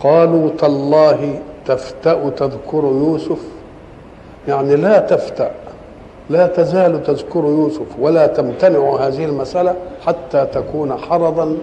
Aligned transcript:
قالوا 0.00 0.50
تالله 0.58 1.40
تفتأ 1.66 2.30
تذكر 2.30 2.84
يوسف. 2.84 3.38
يعني 4.48 4.76
لا 4.76 4.98
تفتأ 4.98 5.50
لا 6.30 6.46
تزال 6.46 7.02
تذكر 7.02 7.44
يوسف 7.44 7.86
ولا 7.98 8.26
تمتنع 8.26 8.96
هذه 9.00 9.24
المسألة 9.24 9.74
حتى 10.06 10.46
تكون 10.52 10.96
حرضا 10.96 11.56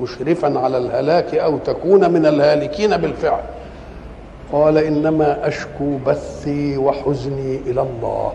مشرفا 0.00 0.58
على 0.58 0.78
الهلاك 0.78 1.34
أو 1.34 1.58
تكون 1.58 2.10
من 2.12 2.26
الهالكين 2.26 2.96
بالفعل. 2.96 3.42
قال 4.52 4.78
إنما 4.78 5.48
أشكو 5.48 5.98
بثي 6.06 6.78
وحزني 6.78 7.56
إلى 7.56 7.82
الله. 7.82 8.32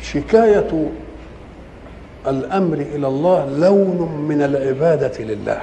شكاية 0.00 0.88
الأمر 2.26 2.76
إلى 2.76 3.06
الله 3.06 3.46
لون 3.46 4.26
من 4.28 4.42
العبادة 4.42 5.24
لله. 5.24 5.60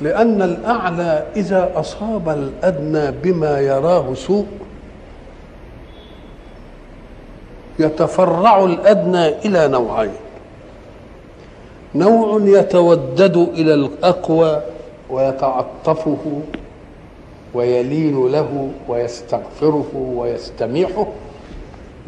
لأن 0.00 0.42
الأعلى 0.42 1.26
إذا 1.36 1.72
أصاب 1.74 2.28
الأدنى 2.28 3.10
بما 3.22 3.60
يراه 3.60 4.14
سوء 4.14 4.46
يتفرع 7.78 8.64
الأدنى 8.64 9.28
إلى 9.28 9.68
نوعين. 9.68 10.12
نوع 11.94 12.40
يتودد 12.42 13.36
إلى 13.36 13.74
الأقوى 13.74 14.62
ويتعطفه 15.10 16.40
ويلين 17.54 18.26
له 18.26 18.70
ويستغفره 18.88 19.90
ويستميحه. 19.94 21.06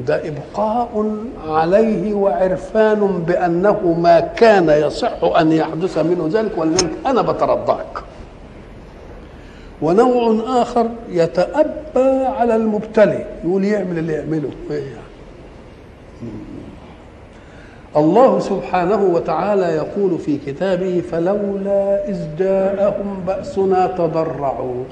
ده 0.00 0.22
إبقاء 0.28 1.14
عليه 1.48 2.14
وعرفان 2.14 3.24
بأنه 3.26 3.96
ما 4.02 4.20
كان 4.20 4.68
يصح 4.68 5.24
أن 5.40 5.52
يحدث 5.52 5.98
منه 5.98 6.28
ذلك 6.32 6.58
ولذلك 6.58 6.90
أنا 7.06 7.22
بترضاك 7.22 7.86
ونوع 9.82 10.42
آخر 10.62 10.90
يتأبى 11.08 12.24
على 12.26 12.56
المبتلي 12.56 13.26
يقول 13.44 13.64
يعمل 13.64 13.98
اللي 13.98 14.12
يعمله. 14.12 14.50
إيه 14.70 14.78
يعني؟ 14.82 15.06
الله 17.96 18.38
سبحانه 18.38 19.02
وتعالى 19.04 19.62
يقول 19.66 20.18
في 20.18 20.38
كتابه 20.46 21.02
فلولا 21.10 22.08
إذ 22.08 22.36
جاءهم 22.38 23.22
بأسنا 23.26 23.86
تضرعوا. 23.86 24.84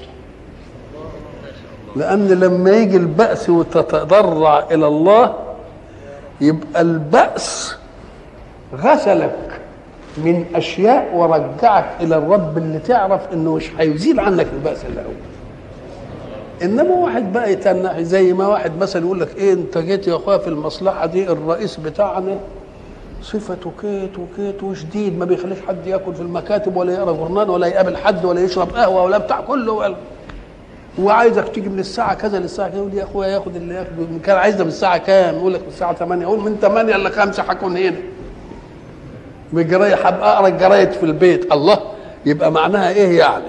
لأن 1.95 2.27
لما 2.27 2.71
يجي 2.71 2.97
البأس 2.97 3.49
وتتضرع 3.49 4.63
إلى 4.71 4.87
الله 4.87 5.33
يبقى 6.41 6.81
البأس 6.81 7.75
غسلك 8.75 9.61
من 10.17 10.45
أشياء 10.55 11.15
ورجعك 11.15 11.85
إلى 12.01 12.17
الرب 12.17 12.57
اللي 12.57 12.79
تعرف 12.79 13.21
إنه 13.33 13.55
مش 13.55 13.71
هيزيل 13.79 14.19
عنك 14.19 14.47
البأس 14.53 14.85
الأول 14.85 15.15
إنما 16.63 16.95
واحد 16.95 17.33
بقى 17.33 17.51
يتنح 17.51 17.99
زي 17.99 18.33
ما 18.33 18.47
واحد 18.47 18.77
مثلا 18.77 19.05
يقول 19.05 19.19
لك 19.19 19.35
إيه 19.37 19.53
أنت 19.53 19.77
جيت 19.77 20.07
يا 20.07 20.15
أخويا 20.15 20.37
في 20.37 20.47
المصلحة 20.47 21.05
دي 21.05 21.29
الرئيس 21.31 21.77
بتاعنا 21.77 22.37
صفته 23.21 23.71
كيت 23.81 24.11
وكيت 24.19 24.63
وشديد 24.63 25.19
ما 25.19 25.25
بيخليش 25.25 25.57
حد 25.67 25.87
يأكل 25.87 26.15
في 26.15 26.21
المكاتب 26.21 26.75
ولا 26.75 26.93
يقرأ 26.93 27.11
جورنال 27.11 27.49
ولا 27.49 27.67
يقابل 27.67 27.97
حد 27.97 28.25
ولا 28.25 28.41
يشرب 28.41 28.69
قهوة 28.75 29.03
ولا 29.03 29.17
بتاع 29.17 29.41
كله 29.41 29.95
وعايزك 30.99 31.47
تيجي 31.49 31.69
من 31.69 31.79
الساعة 31.79 32.13
كذا 32.13 32.39
للساعة 32.39 32.69
كذا 32.69 32.77
يقول 32.79 32.93
يا 32.93 33.03
أخويا 33.03 33.27
ياخد 33.27 33.55
اللي 33.55 33.75
ياخده 33.75 34.05
كان 34.25 34.37
عايزنا 34.37 34.61
من 34.63 34.67
الساعة 34.67 34.97
كام؟ 34.97 35.35
يقول 35.35 35.53
لك 35.53 35.61
من 35.61 35.67
الساعة 35.67 35.93
8 35.93 36.23
يقول 36.23 36.39
من 36.39 36.57
8 36.61 36.95
ل 36.97 37.11
5 37.11 37.43
هكون 37.43 37.77
هنا. 37.77 37.97
بالجرايد 39.53 39.93
هبقى 39.93 40.33
أقرأ 40.37 40.47
الجرايد 40.47 40.91
في 40.91 41.03
البيت. 41.03 41.51
الله 41.51 41.79
يبقى 42.25 42.51
معناها 42.51 42.89
إيه 42.89 43.19
يعني؟ 43.19 43.45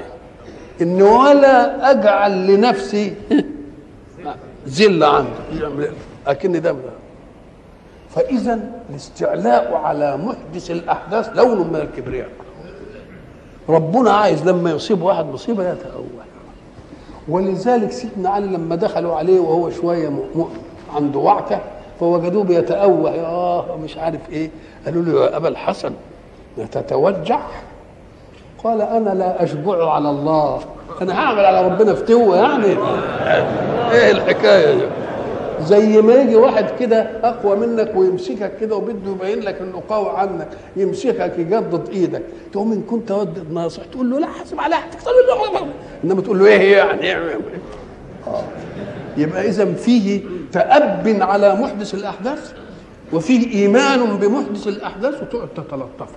ان 0.82 1.02
ولا 1.02 1.90
أجعل 1.90 2.46
لنفسي 2.46 3.14
ذل 4.68 5.04
عندي 5.04 5.30
اكن 6.26 6.60
ده. 6.62 6.74
فإذا 8.14 8.60
الاستعلاء 8.90 9.74
على 9.74 10.16
محدث 10.16 10.70
الأحداث 10.70 11.28
لون 11.34 11.68
من 11.68 11.76
الكبرياء. 11.76 12.28
ربنا 13.68 14.10
عايز 14.10 14.48
لما 14.48 14.70
يصيب 14.70 15.02
واحد 15.02 15.26
مصيبة 15.26 15.72
يتأول. 15.72 16.06
ولذلك 17.28 17.92
سيدنا 17.92 18.31
علي 18.31 18.47
لما 18.47 18.76
دخلوا 18.76 19.14
عليه 19.14 19.41
وهو 19.41 19.70
شوية. 19.70 20.10
عنده 20.97 21.19
وعكة 21.19 21.60
فوجدوه 22.00 22.44
بيتأوه. 22.44 23.10
آه 23.10 23.76
مش 23.84 23.97
عارف 23.97 24.20
إيه. 24.32 24.50
قالوا 24.87 25.03
له 25.03 25.25
يا 25.25 25.36
أبا 25.36 25.48
الحسن 25.48 25.92
تتوجع؟ 26.72 27.41
قال 28.65 28.82
أنا 28.82 29.10
لا 29.10 29.44
اشجع 29.44 29.91
على 29.91 30.10
الله. 30.10 30.60
أنا 31.03 31.19
هعمل 31.19 31.44
على 31.44 31.66
ربنا 31.69 31.94
فتوه 31.94 32.36
يعني. 32.36 32.76
إيه 33.92 34.10
الحكاية 34.10 34.75
دي؟ 34.75 34.84
زي 35.60 36.02
ما 36.02 36.14
يجي 36.14 36.36
واحد 36.36 36.66
كده 36.80 37.10
أقوى 37.24 37.56
منك 37.56 37.92
ويمسكك 37.96 38.52
كده 38.60 38.76
وبده 38.76 39.10
يبين 39.10 39.40
لك 39.44 39.60
إنه 39.60 39.82
قوي 39.88 40.10
عنك 40.10 40.48
يمسكك 40.76 41.32
يجدد 41.38 41.88
إيدك. 41.92 42.22
تقوم 42.52 42.72
إن 42.72 42.82
كنت 42.82 43.10
ودد 43.10 43.52
ناصح 43.52 43.84
تقول 43.84 44.10
له 44.10 44.18
لا 44.18 44.26
حاسب 44.26 44.60
على 44.60 44.74
هتكسر 44.74 45.10
إنما 46.04 46.20
تقول 46.22 46.38
له 46.38 46.46
إيه 46.46 46.76
يعني؟ 46.76 47.12
آه. 48.26 48.42
يبقى 49.16 49.48
إذا 49.48 49.72
فيه 49.74 50.20
تأب 50.52 51.16
على 51.20 51.54
محدث 51.54 51.94
الأحداث 51.94 52.52
وفيه 53.12 53.54
إيمان 53.54 54.16
بمحدث 54.16 54.68
الأحداث 54.68 55.22
وتقعد 55.22 55.48
تتلطف. 55.48 56.08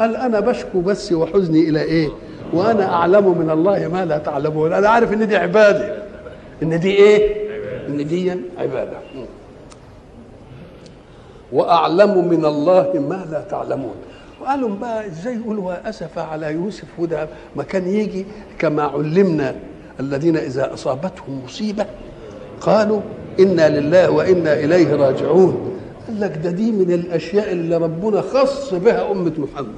قال 0.00 0.16
أنا 0.16 0.40
بشكو 0.40 0.80
بس 0.80 1.12
وحزني 1.12 1.68
إلى 1.68 1.82
إيه؟ 1.82 2.08
وأنا 2.52 2.92
أعلم 2.94 3.38
من 3.38 3.50
الله 3.50 3.88
ما 3.88 4.04
لا 4.04 4.18
تعلمون. 4.18 4.72
أنا 4.72 4.88
عارف 4.88 5.12
إن 5.12 5.28
دي 5.28 5.36
عبادي 5.36 5.92
إن 6.62 6.80
دي 6.80 6.90
إيه؟ 6.90 7.43
ان 7.88 8.06
دي 8.06 8.36
عبادة. 8.58 8.98
وأعلم 11.52 12.28
من 12.28 12.44
الله 12.44 12.92
ما 13.08 13.26
لا 13.30 13.40
تعلمون. 13.50 13.94
وقالوا 14.42 14.68
بقى 14.68 15.06
إزاي 15.06 15.36
يقولوا 15.36 15.88
أسف 15.88 16.18
على 16.18 16.52
يوسف 16.52 16.88
وده 16.98 17.28
ما 17.56 17.62
كان 17.62 17.88
يجي 17.88 18.26
كما 18.58 18.82
علمنا 18.82 19.54
الذين 20.00 20.36
إذا 20.36 20.74
أصابتهم 20.74 21.44
مصيبة. 21.44 21.86
قالوا 22.60 23.00
إنا 23.40 23.68
لله 23.80 24.10
وإنا 24.10 24.54
إليه 24.54 24.94
راجعون. 24.94 25.70
قال 26.06 26.20
لك 26.20 26.40
ده 26.44 26.50
دي 26.50 26.72
من 26.72 26.92
الأشياء 26.92 27.52
اللي 27.52 27.76
ربنا 27.76 28.20
خص 28.20 28.74
بها 28.74 29.10
أمة 29.12 29.32
محمد. 29.38 29.74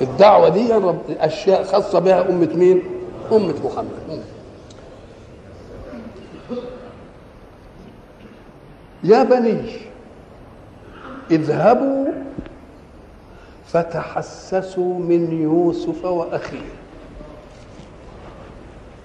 الدعوة 0.00 0.48
دي 0.48 0.72
أشياء 1.20 1.64
خاصة 1.64 1.98
بها 1.98 2.28
أمة 2.30 2.48
مين؟ 2.54 2.82
أمة 3.32 3.54
محمد. 3.64 4.22
يا 9.04 9.22
بني 9.22 9.62
اذهبوا 11.30 12.06
فتحسسوا 13.66 14.98
من 14.98 15.42
يوسف 15.42 16.04
وأخيه. 16.04 16.72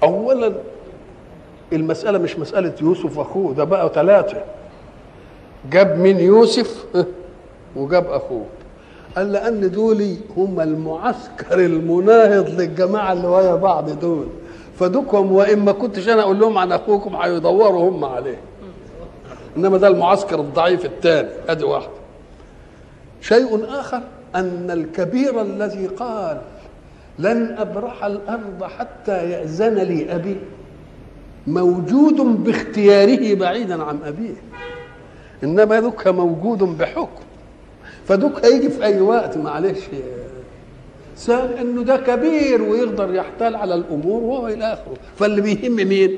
اولا 0.04 0.54
المسألة 1.74 2.18
مش 2.18 2.40
مسألة 2.40 2.74
يوسف 2.82 3.18
وأخوه 3.18 3.54
ده 3.54 3.64
بقى 3.64 3.92
ثلاثة. 3.96 4.38
جاب 5.72 5.98
من 6.00 6.20
يوسف 6.20 6.86
وجاب 7.76 8.06
أخوه. 8.12 8.46
قال 9.16 9.32
لأن 9.32 9.72
دول 9.72 10.16
هم 10.38 10.60
المعسكر 10.60 11.60
المناهض 11.60 12.50
للجماعة 12.50 13.14
اللي 13.14 13.28
ويا 13.28 13.56
بعض 13.56 14.00
دول. 14.00 14.28
فدوكم 14.80 15.32
وإن 15.32 15.60
ما 15.60 15.72
كنتش 15.72 16.10
أنا 16.10 16.22
أقول 16.22 16.40
لهم 16.40 16.58
عن 16.58 16.72
أخوكم 16.72 17.16
هيدوروا 17.16 17.90
هم 17.90 18.06
عليه. 18.06 18.38
إنما 19.58 19.78
ده 19.78 19.88
المعسكر 19.88 20.40
الضعيف 20.40 20.86
الثاني 20.86 21.30
أدي 21.50 21.64
واحدة 21.64 21.92
شيء 23.22 23.66
آخر 23.70 24.02
أن 24.36 24.72
الكبير 24.72 25.42
الذي 25.42 25.88
قال 25.88 26.42
لن 27.20 27.56
أبرح 27.58 28.06
الأرض 28.06 28.64
حتى 28.64 29.30
يأذن 29.32 29.76
لي 29.76 30.16
أبي 30.16 30.38
موجود 31.48 32.16
باختياره 32.16 33.34
بعيدا 33.34 33.84
عن 33.84 34.00
أبيه. 34.06 34.34
إنما 35.44 35.82
ذك 35.82 36.08
موجود 36.08 36.58
بحكم. 36.64 37.22
فدوك 38.08 38.46
هيجي 38.46 38.70
في 38.70 38.84
أي 38.84 39.02
وقت 39.02 39.38
معلش 39.38 39.80
سهل 41.16 41.54
إنه 41.54 41.84
ده 41.84 41.98
كبير 41.98 42.62
ويقدر 42.62 43.14
يحتال 43.16 43.56
على 43.56 43.76
الأمور 43.76 44.24
وهو 44.24 44.48
إلى 44.48 44.74
آخره. 44.74 44.94
فاللي 45.16 45.42
بيهم 45.42 45.76
مين؟ 45.76 46.18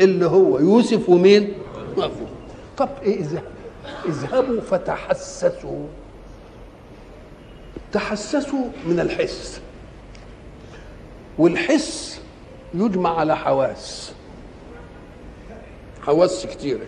اللي 0.00 0.26
هو 0.26 0.58
يوسف 0.58 1.08
ومين؟ 1.08 1.52
مأخوه 1.96 2.26
طب 2.78 2.88
إيه 3.02 3.20
اذهبوا 4.06 4.60
فتحسسوا. 4.60 5.86
تحسسوا 7.92 8.64
من 8.86 9.00
الحس. 9.00 9.60
والحس 11.38 12.20
يجمع 12.74 13.18
على 13.20 13.36
حواس. 13.36 14.12
حواس 16.02 16.46
كتيرة 16.46 16.84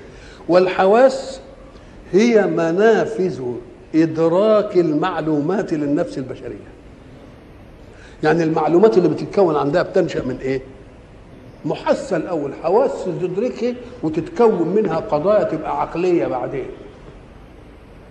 والحواس 0.49 1.41
هي 2.13 2.47
منافذ 2.47 3.43
إدراك 3.95 4.77
المعلومات 4.77 5.73
للنفس 5.73 6.19
البشرية. 6.19 6.69
يعني 8.23 8.43
المعلومات 8.43 8.99
اللي 8.99 9.09
بتتكون 9.09 9.57
عندها 9.57 9.83
بتنشأ 9.83 10.19
من 10.23 10.39
إيه؟ 10.43 10.61
محسة 11.65 12.17
الأول 12.17 12.55
حواس 12.63 13.05
تدركها 13.05 13.75
وتتكون 14.03 14.69
منها 14.69 14.97
قضايا 14.97 15.45
تبقى 15.45 15.81
عقلية 15.81 16.27
بعدين. 16.27 16.67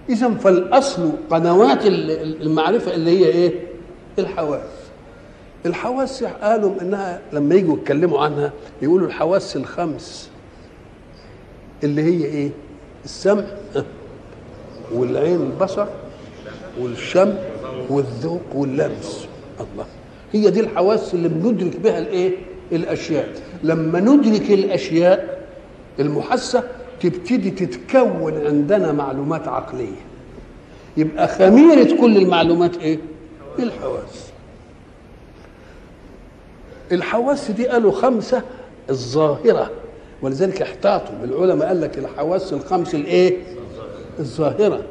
إذا 0.09 0.29
فالأصل 0.29 1.11
قنوات 1.29 1.85
المعرفة 1.85 2.93
اللي 2.93 3.19
هي 3.19 3.25
إيه؟ 3.25 3.51
الحواس. 4.19 4.61
الحواس 5.65 6.23
قالوا 6.23 6.81
إنها 6.81 7.21
لما 7.33 7.55
يجوا 7.55 7.77
يتكلموا 7.77 8.19
عنها 8.19 8.51
يقولوا 8.81 9.07
الحواس 9.07 9.55
الخمس 9.57 10.29
اللي 11.83 12.01
هي 12.03 12.25
إيه؟ 12.25 12.49
السمع 13.05 13.43
والعين 14.93 15.41
البصر 15.41 15.85
والشم 16.81 17.35
والذوق 17.89 18.41
واللمس. 18.55 19.27
الله. 19.59 19.85
هي 20.33 20.49
دي 20.49 20.59
الحواس 20.59 21.13
اللي 21.13 21.27
بندرك 21.29 21.79
بها 21.79 21.99
الإيه؟ 21.99 22.31
الأشياء. 22.71 23.29
لما 23.63 23.99
ندرك 23.99 24.51
الأشياء 24.51 25.47
المحسة 25.99 26.63
تبتدي 26.99 27.51
تتكون 27.51 28.33
عندنا 28.45 28.91
معلومات 28.91 29.47
عقلية. 29.47 30.01
يبقى 30.97 31.27
خميرة 31.27 32.01
كل 32.01 32.17
المعلومات 32.17 32.77
إيه؟ 32.77 32.99
الحواس. 33.59 34.29
الحواس 36.91 37.51
دي 37.51 37.67
قالوا 37.67 37.91
خمسة 37.91 38.41
الظاهرة. 38.89 39.71
ولذلك 40.21 40.61
احتاطوا. 40.61 41.15
العلماء 41.23 41.67
قال 41.67 41.81
لك 41.81 41.97
الحواس 41.97 42.53
الخمس 42.53 42.95
الإيه؟ 42.95 43.37
الظاهرة. 44.19 44.81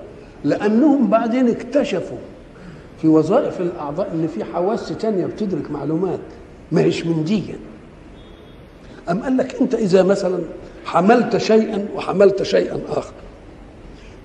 لأنهم 0.44 1.10
بعدين 1.10 1.48
اكتشفوا 1.48 2.18
في 3.02 3.08
وظائف 3.08 3.60
الأعضاء 3.60 4.10
إن 4.14 4.26
في 4.26 4.44
حواس 4.44 4.88
تانية 4.88 5.26
بتدرك 5.26 5.70
معلومات. 5.70 6.20
ما 6.72 6.80
هيش 6.82 7.06
من 7.06 7.24
دي 7.24 7.42
أم 9.10 9.22
قال 9.22 9.36
لك 9.36 9.54
أنت 9.60 9.74
إذا 9.74 10.02
مثلا 10.02 10.38
حملت 10.84 11.36
شيئا 11.36 11.88
وحملت 11.94 12.42
شيئا 12.42 12.80
آخر 12.88 13.12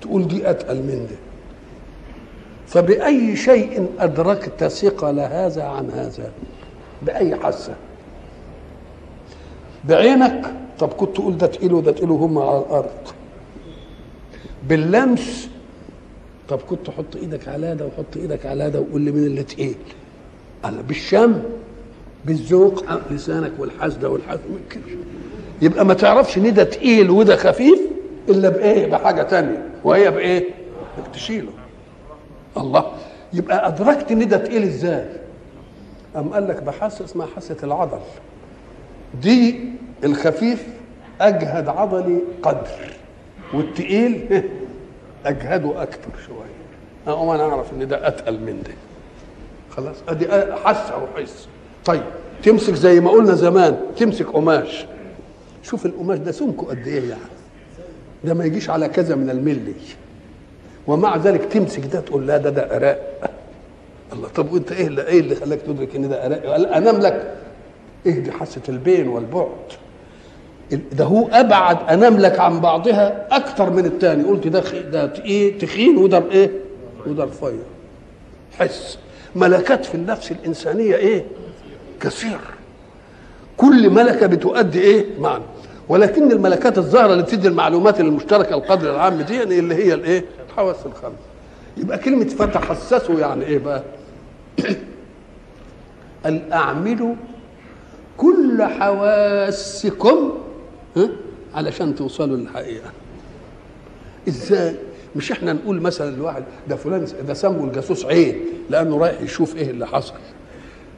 تقول 0.00 0.28
دي 0.28 0.50
أتقل 0.50 0.76
من 0.76 1.06
ده 1.10 1.16
فبأي 2.66 3.36
شيء 3.36 3.86
أدركت 3.98 4.64
ثقل 4.64 5.20
هذا 5.20 5.62
عن 5.62 5.90
هذا؟ 5.90 6.30
بأي 7.02 7.36
حاسة؟ 7.36 7.74
بعينك؟ 9.84 10.52
طب 10.78 10.88
كنت 10.88 11.16
تقول 11.16 11.38
ده 11.38 11.46
تقيل 11.46 11.72
وده 11.72 11.92
تقيل 11.92 12.10
وهم 12.10 12.38
على 12.38 12.58
الأرض. 12.58 12.90
باللمس؟ 14.68 15.48
طب 16.48 16.58
كنت 16.58 16.86
تحط 16.86 17.16
إيدك 17.16 17.48
على 17.48 17.74
ده 17.74 17.86
وحط 17.86 18.16
إيدك 18.16 18.46
على 18.46 18.70
ده 18.70 18.80
وقول 18.80 19.00
لي 19.00 19.10
مين 19.12 19.24
اللي 19.24 19.42
تقيل؟ 19.42 19.74
قال 20.62 20.82
بالشم. 20.82 21.42
بالذوق 22.24 22.84
لسانك 23.10 23.52
والحسده 23.58 24.08
والحسد 24.08 24.40
يبقى 25.62 25.84
ما 25.84 25.94
تعرفش 25.94 26.38
إن 26.38 26.54
ده 26.54 26.64
تقيل 26.64 27.10
وده 27.10 27.36
خفيف 27.36 27.80
إلا 28.28 28.48
بإيه؟ 28.48 28.86
بحاجة 28.90 29.22
تانية. 29.22 29.68
وهي 29.84 30.10
بإيه؟ 30.10 30.44
إنك 30.98 31.06
تشيله. 31.14 31.50
الله. 32.56 32.92
يبقى 33.32 33.68
أدركت 33.68 34.12
إن 34.12 34.28
ده 34.28 34.36
تقيل 34.36 34.62
إزاي؟ 34.62 35.06
أم 36.16 36.28
قال 36.28 36.48
لك 36.48 36.62
بحاسة 36.62 37.04
اسمها 37.04 37.26
حاسة 37.26 37.56
العضل. 37.62 37.98
دي 39.22 39.60
الخفيف 40.04 40.66
أجهد 41.20 41.68
عضلي 41.68 42.18
قدر. 42.42 42.92
والتقيل 43.54 44.42
أجهده 45.26 45.82
أكثر 45.82 46.10
شوية. 46.26 46.52
أقوم 47.06 47.30
أنا 47.30 47.42
أعرف 47.42 47.72
إن 47.72 47.88
ده 47.88 48.08
أتقل 48.08 48.40
من 48.40 48.62
ده. 48.66 48.74
خلاص. 49.76 49.96
أدي 50.08 50.26
حاسة 50.64 50.94
وحس. 50.96 51.48
طيب 51.84 52.02
تمسك 52.42 52.74
زي 52.74 53.00
ما 53.00 53.10
قلنا 53.10 53.34
زمان 53.34 53.76
تمسك 53.96 54.26
قماش. 54.26 54.86
شوف 55.62 55.86
القماش 55.86 56.18
ده 56.18 56.32
سمكه 56.32 56.66
قد 56.66 56.86
إيه 56.86 57.08
يعني؟ 57.08 57.20
ده 58.24 58.34
ما 58.34 58.44
يجيش 58.44 58.70
على 58.70 58.88
كذا 58.88 59.14
من 59.14 59.30
الملي. 59.30 59.74
ومع 60.86 61.16
ذلك 61.16 61.44
تمسك 61.44 61.86
ده 61.92 62.00
تقول 62.00 62.26
لا 62.26 62.36
ده 62.36 62.50
ده 62.50 62.68
عراق 62.72 63.30
الله 64.12 64.28
طب 64.28 64.52
وأنت 64.52 64.72
إيه 64.72 64.86
اللي 64.86 65.06
إيه 65.06 65.20
اللي 65.20 65.34
خلاك 65.34 65.60
تدرك 65.62 65.96
إن 65.96 66.08
ده 66.08 66.22
قال 66.52 66.66
أنام 66.66 66.96
لك. 67.00 67.34
إيه 68.06 68.18
دي 68.18 68.32
حاسة 68.32 68.60
البين 68.68 69.08
والبعد؟ 69.08 69.48
ده 70.92 71.04
هو 71.04 71.28
أبعد 71.28 71.78
أنام 71.90 72.18
لك 72.18 72.38
عن 72.40 72.60
بعضها 72.60 73.26
أكتر 73.30 73.70
من 73.70 73.86
الثاني 73.86 74.22
قلت 74.24 74.46
ده 74.48 74.60
ده 74.90 75.12
إيه 75.24 75.58
تخين 75.58 75.96
وده 75.96 76.22
إيه؟ 76.30 76.50
وده 77.06 77.24
رفيع 77.24 77.52
حس. 78.58 78.98
ملكات 79.36 79.84
في 79.84 79.94
النفس 79.94 80.32
الإنسانية 80.32 80.96
إيه؟ 80.96 81.24
كثير. 82.02 82.38
كل 83.56 83.90
ملكة 83.90 84.26
بتؤدي 84.26 84.80
إيه؟ 84.80 85.06
معنى. 85.18 85.44
ولكن 85.88 86.32
الملكات 86.32 86.78
الظاهرة 86.78 87.12
اللي 87.12 87.22
بتدي 87.22 87.48
المعلومات 87.48 88.00
المشتركة 88.00 88.54
القدر 88.54 88.90
العام 88.90 89.22
دي 89.22 89.34
يعني 89.34 89.58
اللي 89.58 89.74
هي 89.74 89.94
الإيه؟ 89.94 90.24
الحواس 90.48 90.76
الخمس. 90.86 91.18
يبقى 91.76 91.98
كلمة 91.98 92.24
فتحسسوا 92.24 93.20
يعني 93.20 93.44
إيه 93.44 93.58
بقى؟ 93.58 93.82
أن 96.26 96.52
أعملوا 96.52 97.14
كل 98.16 98.62
حواسكم 98.62 100.32
علشان 101.54 101.94
توصلوا 101.94 102.36
للحقيقة. 102.36 102.90
إزاي؟ 104.28 104.76
مش 105.16 105.32
إحنا 105.32 105.52
نقول 105.52 105.80
مثلا 105.80 106.16
لواحد 106.16 106.44
ده 106.68 106.76
فلان 106.76 107.06
ده 107.26 107.34
سموا 107.34 107.66
الجاسوس 107.66 108.04
عين 108.04 108.40
لأنه 108.70 108.98
رايح 108.98 109.20
يشوف 109.20 109.56
إيه 109.56 109.70
اللي 109.70 109.86
حصل. 109.86 110.14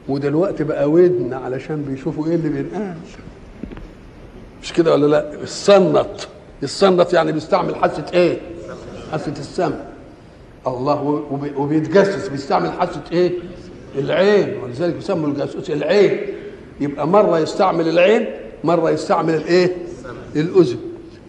ودلوقتي 0.07 0.63
بقى 0.63 0.89
ودن 0.89 1.33
علشان 1.33 1.81
بيشوفوا 1.81 2.27
إيه 2.27 2.35
اللي 2.35 2.49
بينقال. 2.49 2.95
مش 4.63 4.73
كده 4.73 4.93
ولا 4.93 5.05
لا؟ 5.05 5.43
الصنط. 5.43 6.27
الصنط 6.63 7.13
يعني 7.13 7.31
بيستعمل 7.31 7.75
حاسة 7.75 8.05
إيه؟ 8.13 8.37
حاسة 9.11 9.31
السمع 9.39 9.75
الله 10.67 11.23
وبيتجسس. 11.57 12.27
بيستعمل 12.27 12.71
حاسة 12.71 13.01
إيه؟ 13.11 13.31
العين. 13.95 14.57
ولذلك 14.63 14.93
بيسموا 14.93 15.27
الجاسوس 15.29 15.69
العين. 15.69 16.19
يبقى 16.81 17.07
مرة 17.07 17.39
يستعمل 17.39 17.87
العين 17.89 18.25
مرة 18.63 18.89
يستعمل 18.91 19.33
الايه؟ 19.35 19.75
الأذن. 20.35 20.77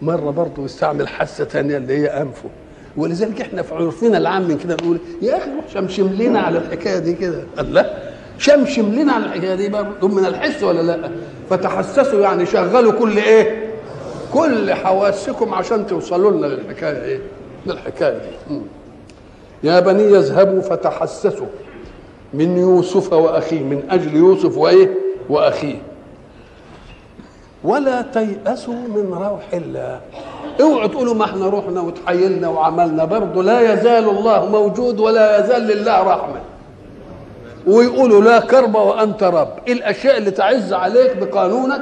مرة 0.01 0.31
برضه 0.31 0.63
يستعمل 0.65 1.07
حاسة 1.07 1.43
ثانية 1.45 1.77
اللي 1.77 1.97
هي 1.97 2.07
أنفه. 2.07 2.49
ولذلك 2.97 3.41
إحنا 3.41 3.61
في 3.61 3.75
عرفنا 3.75 4.17
العام 4.17 4.47
من 4.47 4.57
كده 4.57 4.73
نقول 4.75 4.97
يا 5.21 5.37
أخي 5.37 5.49
روح 5.55 5.67
شمشم 5.73 6.07
لنا 6.07 6.39
على 6.39 6.57
الحكاية 6.57 6.99
دي 6.99 7.13
كده. 7.13 7.43
قال 7.57 7.73
لا 7.73 7.93
شمشم 8.37 8.93
لنا 8.93 9.13
على 9.13 9.25
الحكاية 9.25 9.55
دي 9.55 9.69
من 10.01 10.25
الحس 10.25 10.63
ولا 10.63 10.81
لأ؟ 10.81 11.09
فتحسسوا 11.49 12.19
يعني 12.21 12.45
شغلوا 12.45 12.91
كل 12.91 13.17
إيه؟ 13.17 13.67
كل 14.33 14.73
حواسكم 14.73 15.53
عشان 15.53 15.87
توصلوا 15.87 16.31
لنا 16.31 16.45
للحكاية 16.45 17.03
إيه؟ 17.03 17.19
للحكاية 17.65 18.17
دي. 18.17 18.59
يا 19.63 19.79
بني 19.79 20.03
يذهبوا 20.03 20.61
فتحسسوا. 20.61 21.47
من 22.33 22.57
يوسف 22.57 23.13
وأخيه 23.13 23.63
من 23.63 23.83
أجل 23.89 24.15
يوسف 24.15 24.57
وإيه؟ 24.57 24.89
وأخيه. 25.29 25.75
ولا 27.63 28.01
تيأسوا 28.01 28.73
من 28.73 29.13
روح 29.13 29.53
الله. 29.53 29.99
اوعوا 30.61 30.87
تقولوا 30.87 31.13
ما 31.13 31.25
إحنا 31.25 31.49
رحنا 31.49 31.81
وتحيلنا 31.81 32.47
وعملنا. 32.47 33.05
برضه 33.05 33.43
لا 33.43 33.73
يزال 33.73 34.09
الله 34.09 34.45
موجود 34.45 34.99
ولا 34.99 35.39
يزال 35.39 35.61
لله 35.61 36.03
رحمة. 36.03 36.41
ويقولوا 37.67 38.21
لا 38.21 38.39
كرب 38.39 38.75
وأنت 38.75 39.23
رب. 39.23 39.49
إيه 39.67 39.73
الأشياء 39.73 40.17
اللي 40.17 40.31
تعز 40.31 40.73
عليك 40.73 41.17
بقانونك؟ 41.17 41.81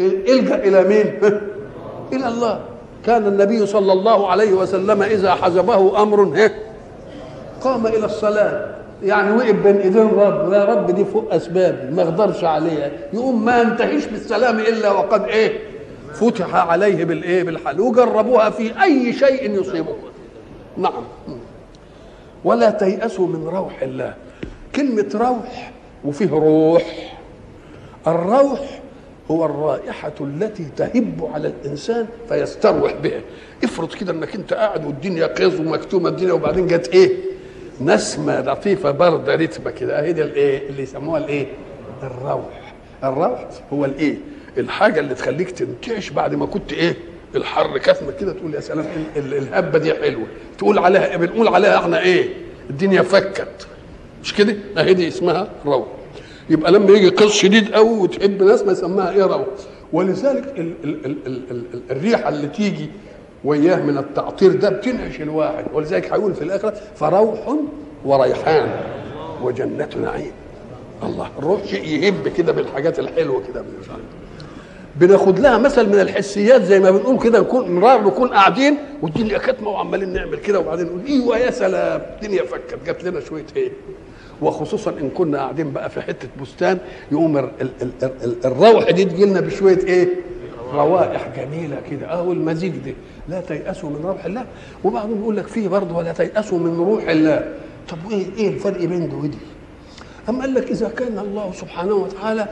إلجأ 0.00 0.54
إلى 0.54 0.84
مين؟ 0.84 1.18
إلى 2.12 2.28
الله. 2.28 2.60
كان 3.06 3.26
النبي 3.26 3.66
صلى 3.66 3.92
الله 3.92 4.30
عليه 4.30 4.52
وسلم 4.52 5.02
إذا 5.02 5.34
حزبه 5.34 6.02
أمر 6.02 6.50
قام 7.60 7.86
إلى 7.86 8.06
الصلاة. 8.06 8.76
يعني 9.02 9.36
وقف 9.36 9.54
بين 9.54 9.76
إيدين 9.76 10.08
رب. 10.08 10.52
يا 10.52 10.64
رب 10.64 10.90
دي 10.90 11.04
فوق 11.04 11.34
اسبابي 11.34 11.94
ما 11.94 12.02
أقدرش 12.02 12.44
عليها. 12.44 12.90
يقوم 13.12 13.44
ما 13.44 13.60
ينتهيش 13.60 14.06
بالسلام 14.06 14.58
إلا 14.58 14.90
وقد 14.90 15.24
إيه؟ 15.24 15.58
فتح 16.12 16.54
عليه 16.54 17.04
بالإيه؟ 17.04 17.42
بالحل 17.42 17.80
وجربوها 17.80 18.50
في 18.50 18.82
أي 18.82 19.12
شيء 19.12 19.60
يصيبه. 19.60 19.96
نعم. 20.76 21.04
ولا 22.44 22.70
تيأسوا 22.70 23.26
من 23.26 23.48
روح 23.48 23.82
الله. 23.82 24.14
كلمة 24.76 25.06
روح 25.14 25.72
وفيه 26.04 26.30
روح. 26.30 27.12
الروح 28.06 28.80
هو 29.30 29.44
الرائحة 29.44 30.12
التي 30.20 30.66
تهب 30.76 31.30
على 31.34 31.48
الإنسان 31.48 32.06
فيستروح 32.28 32.92
بها. 33.02 33.20
افرض 33.64 33.94
كده 33.94 34.12
انك 34.12 34.34
انت 34.34 34.52
قاعد 34.54 34.84
والدنيا 34.86 35.26
قيظ 35.26 35.60
ومكتومة 35.60 36.08
الدنيا 36.08 36.32
وبعدين 36.32 36.66
جت 36.66 36.88
إيه؟ 36.88 37.10
نسمة 37.80 38.40
لطيفة 38.40 38.90
باردة 38.90 39.34
رتمة 39.34 39.70
كده. 39.70 39.98
اهي 40.00 40.12
دي 40.12 40.22
الإيه؟ 40.22 40.68
اللي 40.68 40.82
يسموها 40.82 41.18
الإيه؟ 41.18 41.46
الروح. 42.02 42.74
الروح 43.04 43.48
هو 43.72 43.84
الإيه؟ 43.84 44.14
الحاجة 44.58 45.00
اللي 45.00 45.14
تخليك 45.14 45.50
تنتعش 45.50 46.10
بعد 46.10 46.34
ما 46.34 46.46
كنت 46.46 46.72
إيه؟ 46.72 46.96
الحر 47.34 47.78
كثمة 47.78 48.12
كده 48.12 48.32
تقول 48.32 48.54
يا 48.54 48.60
سلام 48.60 48.86
ال- 49.16 49.18
ال- 49.26 49.34
الهبة 49.34 49.78
دي 49.78 49.94
حلوة. 49.94 50.26
تقول 50.58 50.78
عليها 50.78 51.16
بنقول 51.16 51.48
عليها 51.48 51.78
إحنا 51.78 52.00
إيه؟ 52.00 52.28
الدنيا 52.70 53.02
فكت. 53.02 53.66
مش 54.26 54.34
كده؟ 54.34 54.56
اهي 54.78 54.94
دي 54.94 55.08
اسمها 55.08 55.48
روح. 55.66 55.86
يبقى 56.50 56.72
لما 56.72 56.90
يجي 56.90 57.08
قص 57.08 57.32
شديد 57.32 57.72
قوي 57.74 57.98
وتحب 57.98 58.42
ناس 58.42 58.62
ما 58.62 58.72
يسماها 58.72 59.10
إيه 59.10 59.22
روح. 59.22 59.46
ولذلك 59.92 60.54
ال 60.58 60.72
ال 60.84 61.06
ال 61.06 61.16
ال 61.26 61.42
ال 61.50 61.62
ال 61.74 61.80
الريحة 61.90 62.28
اللي 62.28 62.46
تيجي 62.48 62.88
وياه 63.44 63.76
من 63.82 63.98
التعطير 63.98 64.52
ده 64.52 64.68
بتنعش 64.70 65.20
الواحد. 65.20 65.64
ولذلك 65.74 66.12
هيقول 66.12 66.34
في 66.34 66.42
الآخرة 66.42 66.74
فروح 66.96 67.54
وريحان 68.04 68.70
وجنة 69.42 69.88
نعيم. 70.02 70.32
الله 71.02 71.30
الروح 71.38 71.64
شيء 71.64 71.84
يهب 71.88 72.28
كده 72.28 72.52
بالحاجات 72.52 72.98
الحلوة 72.98 73.42
كده. 73.52 73.64
بناخد 74.96 75.38
لها 75.38 75.58
مثل 75.58 75.88
من 75.88 76.00
الحسيات 76.00 76.62
زي 76.62 76.80
ما 76.80 76.90
بنقول 76.90 77.18
كده 77.18 77.40
نكون 77.40 77.70
مرار 77.70 78.04
نكون 78.06 78.28
قاعدين 78.28 78.76
والدنيا 79.02 79.38
كاتمه 79.38 79.68
وعمالين 79.70 80.12
نعمل 80.12 80.36
كده 80.38 80.60
وبعدين 80.60 80.86
نقول 80.86 81.00
أيوه 81.08 81.38
يا 81.38 81.50
سلام 81.50 82.00
الدنيا 82.16 82.42
فكت 82.42 82.78
جات 82.86 83.04
لنا 83.04 83.20
شوية 83.20 83.44
إيه 83.56 83.70
وخصوصا 84.42 84.90
إن 84.90 85.10
كنا 85.10 85.38
قاعدين 85.38 85.72
بقى 85.72 85.90
في 85.90 86.00
حتة 86.02 86.28
بستان 86.42 86.78
يقوم 87.12 87.38
ال- 87.38 87.50
ال- 87.60 87.70
ال- 87.82 88.10
ال- 88.24 88.46
الروح 88.46 88.90
دي 88.90 89.04
تجي 89.04 89.24
لنا 89.24 89.40
بشوية 89.40 89.78
إيه؟ 89.78 90.08
روائح 90.74 91.28
جميلة 91.36 91.76
كده. 91.90 92.06
آه 92.12 92.22
والمزيج 92.22 92.72
ده 92.76 92.92
لا 93.28 93.40
تيأسوا 93.40 93.90
من 93.90 94.00
روح 94.04 94.24
الله. 94.24 94.44
وبعضهم 94.84 95.20
يقول 95.20 95.36
لك 95.36 95.46
فيه 95.46 95.68
برضه 95.68 95.96
ولا 95.96 96.12
تيأسوا 96.12 96.58
من 96.58 96.76
روح 96.76 97.08
الله. 97.08 97.52
طب 97.88 97.98
وايه 98.08 98.26
إيه 98.38 98.48
الفرق 98.48 98.78
بين 98.84 99.08
ده 99.08 99.16
ودي؟ 99.16 99.38
أم 100.28 100.40
قال 100.40 100.54
لك 100.54 100.70
إذا 100.70 100.88
كان 100.88 101.18
الله 101.18 101.52
سبحانه 101.52 101.94
وتعالى 101.94 102.46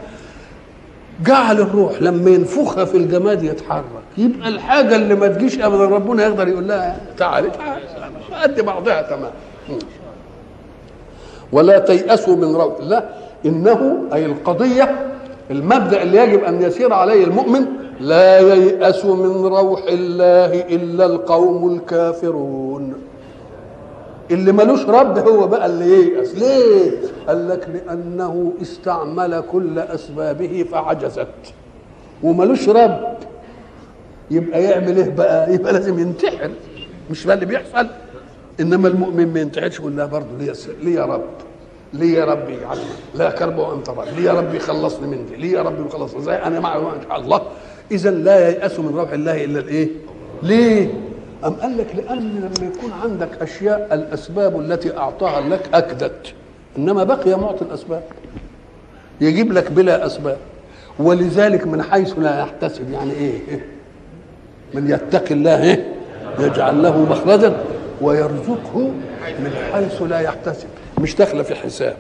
جعل 1.27 1.61
الروح 1.61 2.03
لما 2.03 2.31
ينفخها 2.31 2.85
في 2.85 2.97
الجماد 2.97 3.43
يتحرك. 3.43 3.85
يبقى 4.19 4.49
الحاجة 4.49 4.97
اللي 4.97 5.15
ما 5.15 5.29
تجيش 5.29 5.59
أبدا 5.59 5.85
ربنا 5.85 6.23
يقدر 6.27 6.49
يقول 6.49 6.69
لها 6.69 7.01
تعالي 7.19 7.51
تعالي 7.51 7.83
قد 8.43 8.61
بعضها 8.61 9.03
تمام. 9.03 9.33
ولا 11.53 11.79
تيأسوا 11.79 12.37
من 12.37 12.55
روح 12.55 12.77
الله. 12.81 13.09
إنه 13.47 13.97
أي 14.13 14.27
القضية 14.27 15.11
المبدأ 15.51 16.03
اللي 16.03 16.19
يجب 16.19 16.45
أن 16.45 16.63
يسير 16.63 16.93
عليه 16.93 17.25
المؤمن 17.25 17.67
لا 18.01 18.39
ييأس 18.41 19.05
من 19.05 19.47
روح 19.47 19.83
الله 19.89 20.61
إلا 20.61 21.07
القوم 21.07 21.75
الكافرون. 21.75 22.95
اللي 24.31 24.53
ملوش 24.53 24.85
رب 24.87 25.19
هو 25.19 25.47
بقى 25.47 25.67
اللي 25.67 25.85
ييأس. 25.85 26.35
ليه؟ 26.35 26.91
قال 27.29 27.49
لك 27.49 27.69
لأنه 27.75 28.53
استعمل 28.63 29.43
كل 29.53 29.79
أسبابه 29.79 30.67
فعجزت. 30.73 31.27
وملوش 32.23 32.69
رب. 32.69 33.01
يبقى 34.31 34.63
يعمل 34.65 34.97
إيه 34.97 35.11
بقى؟ 35.11 35.55
يبقى 35.55 35.73
لازم 35.73 35.99
ينتحر. 35.99 36.51
مش 37.11 37.27
ده 37.27 37.35
اللي 37.35 37.47
بيحصل. 37.47 37.87
إنما 38.61 38.89
المؤمن 38.89 39.33
ما 39.33 39.41
ينتحرش 39.41 39.79
يقول 39.79 39.97
لا 39.97 40.07
برضه 40.07 40.27
ليه 40.39 40.53
ليه 40.83 40.95
يا 40.95 41.05
رب 41.05 41.25
ليه 41.93 42.19
يا 42.19 42.25
رب 42.25 42.49
يجعلني 42.49 42.83
لا 43.15 43.31
كرب 43.31 43.59
وانت 43.59 43.91
رب 43.91 44.05
ليه 44.17 44.25
يا 44.25 44.33
رب 44.33 44.55
يخلصني 44.55 45.07
من 45.07 45.27
دي 45.27 45.37
ليه 45.37 45.53
يا 45.53 45.63
رب 45.63 45.87
يخلصني 45.87 46.23
زي 46.23 46.35
أنا 46.35 46.61
مع 46.61 46.77
الله. 47.17 47.43
إذا 47.93 48.11
لا 48.11 48.49
ييأس 48.49 48.81
من 48.81 48.95
روح 48.97 49.13
الله 49.13 49.45
إلا 49.45 49.59
الايه 49.61 49.89
ليه؟ 50.43 50.95
أم 51.45 51.53
قال 51.53 51.79
لك؟ 51.79 51.87
لأن 51.97 52.19
لما 52.19 52.71
يكون 52.73 52.93
عندك 53.03 53.43
أشياء 53.43 53.89
الأسباب 53.95 54.61
التي 54.61 54.97
أعطاها 54.97 55.41
لك 55.41 55.69
أكدت. 55.75 56.35
إنما 56.79 57.05
بقي 57.05 57.39
معطي 57.39 57.65
الأسباب. 57.65 58.03
يجيب 59.21 59.53
لك 59.53 59.71
بلا 59.71 60.07
أسباب. 60.07 60.37
ولذلك 60.99 61.67
من 61.67 61.83
حيث 61.83 62.19
لا 62.19 62.41
يحتسب 62.41 62.91
يعني 62.91 63.13
إيه؟ 63.13 63.67
من 64.75 64.91
يتقي 64.91 65.35
الله 65.35 65.63
إيه؟ 65.63 65.95
يجعل 66.39 66.83
له 66.83 67.03
مخرجا. 67.03 67.57
ويرزقه 68.05 68.91
من 69.39 69.53
حيث 69.73 70.03
لا 70.03 70.21
يحتسب. 70.21 70.69
مش 71.01 71.15
داخلة 71.15 71.43
في 71.43 71.55
حساب. 71.55 71.97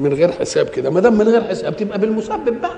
من 0.00 0.12
غير 0.12 0.32
حساب 0.32 0.66
كده. 0.68 0.90
ما 0.90 1.00
دام 1.00 1.18
من 1.18 1.28
غير 1.28 1.44
حساب 1.44 1.76
تبقى 1.76 1.98
بالمسبب 1.98 2.60
بقى. 2.60 2.76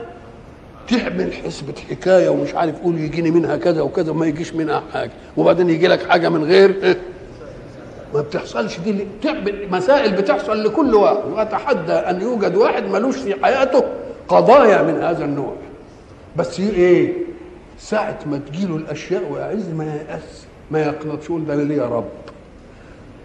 تعمل 0.88 1.33
حسبة 1.33 1.75
حكاية 1.90 2.28
ومش 2.28 2.54
عارف 2.54 2.80
قول 2.80 2.99
يجيني 2.99 3.30
منها 3.30 3.56
كذا 3.56 3.83
وكذا 3.83 4.11
وما 4.11 4.26
يجيش 4.26 4.54
منها 4.54 4.83
حاجة. 4.92 5.11
وبعدين 5.37 5.71
يجي 5.71 5.87
لك 5.88 6.09
حاجة 6.09 6.28
من 6.28 6.44
غير 6.44 6.75
إيه؟ 6.83 6.99
ما 8.14 8.21
بتحصلش. 8.21 8.78
دي 8.78 9.06
تعمل 9.23 9.68
مسائل 9.71 10.12
بتحصل 10.12 10.64
لكل 10.64 10.94
واحد. 10.94 11.25
وأتحدى 11.33 11.92
أن 11.92 12.21
يوجد 12.21 12.56
واحد 12.56 12.85
ملوش 12.85 13.16
في 13.16 13.35
حياته 13.44 13.85
قضايا 14.28 14.83
من 14.83 15.02
هذا 15.02 15.25
النوع. 15.25 15.54
بس 16.37 16.61
إيه؟ 16.61 17.12
ساعة 17.78 18.18
ما 18.26 18.38
تجيله 18.38 18.76
الأشياء 18.76 19.23
ويعز 19.33 19.68
ما 19.68 19.85
ييأس 19.85 20.47
ما 20.71 20.80
يقنطش 20.83 21.25
يقول 21.26 21.47
ده 21.47 21.54
أنا 21.54 21.62
ليه 21.62 21.76
يا 21.76 21.87
رب؟ 21.87 22.04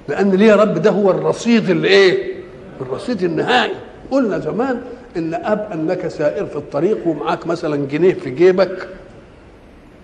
لأن 0.08 0.31
ليه 0.31 0.46
يا 0.48 0.55
رب 0.55 0.74
ده 0.81 0.91
هو 0.91 1.12
الرصيد 1.12 1.69
اللي 1.69 1.88
إيه 1.88 2.34
الرصيد 2.81 3.24
النهائي. 3.24 3.72
قلنا 4.12 4.39
زمان 4.39 4.81
إن 5.17 5.34
أب 5.34 5.67
انك 5.74 6.08
سائر 6.08 6.46
في 6.46 6.55
الطريق 6.55 7.08
ومعاك 7.08 7.48
مثلا 7.48 7.86
جنيه 7.88 8.13
في 8.13 8.29
جيبك 8.29 8.88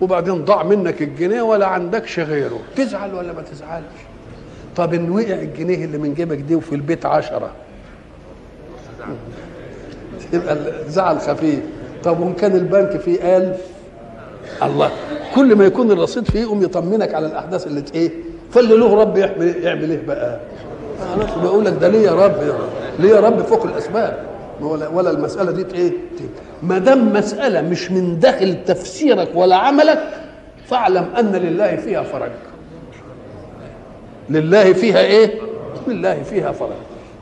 وبعدين 0.01 0.45
ضاع 0.45 0.63
منك 0.63 1.01
الجنيه 1.01 1.41
ولا 1.41 1.65
عندكش 1.65 2.19
غيره. 2.19 2.59
تزعل 2.75 3.15
ولا 3.15 3.33
ما 3.33 3.41
تزعلش؟ 3.41 3.85
طب 4.75 4.93
إن 4.93 5.09
وقع 5.09 5.33
الجنيه 5.41 5.85
اللي 5.85 5.97
من 5.97 6.13
جيبك 6.13 6.37
دي 6.37 6.55
وفي 6.55 6.75
البيت 6.75 7.05
عشرة. 7.05 7.51
يبقى 10.33 10.53
الزعل 10.85 11.19
خفيف. 11.19 11.59
طب 12.03 12.19
وإن 12.19 12.33
كان 12.33 12.55
البنك 12.55 12.97
فيه 12.97 13.37
ألف؟ 13.37 13.57
الله. 14.63 14.91
كل 15.35 15.55
ما 15.55 15.65
يكون 15.65 15.91
الرصيد 15.91 16.23
فيه 16.31 16.39
يقوم 16.41 16.63
يطمنك 16.63 17.13
على 17.13 17.27
الأحداث 17.27 17.67
اللي 17.67 17.83
إيه؟ 17.95 18.11
فاللي 18.51 18.77
له 18.77 18.95
رب 19.01 19.17
يعمل 19.17 19.55
يعمل 19.63 19.91
إيه 19.91 20.05
بقى؟ 20.07 20.39
أنا 21.15 21.43
بقول 21.43 21.65
لك 21.65 21.73
ده 21.81 21.87
ليه 21.87 21.99
يا 21.99 22.11
رب. 22.11 22.35
ليه 22.99 23.09
يا 23.09 23.19
رب 23.19 23.41
فوق 23.41 23.63
الأسباب. 23.65 24.17
ولا 24.61 24.87
ولا 24.87 25.09
المسألة 25.11 25.51
دي 25.51 25.65
إيه؟ 25.75 25.91
ما 26.63 26.77
دام 26.77 27.13
مسألة 27.13 27.61
مش 27.61 27.91
من 27.91 28.19
داخل 28.19 28.57
تفسيرك 28.65 29.29
ولا 29.35 29.55
عملك 29.55 29.99
فاعلم 30.67 31.05
أن 31.19 31.31
لله 31.35 31.75
فيها 31.75 32.03
فرج. 32.03 32.31
لله 34.29 34.73
فيها 34.73 34.99
إيه؟ 34.99 35.33
لله 35.87 36.23
فيها 36.23 36.51
فرج. 36.51 36.69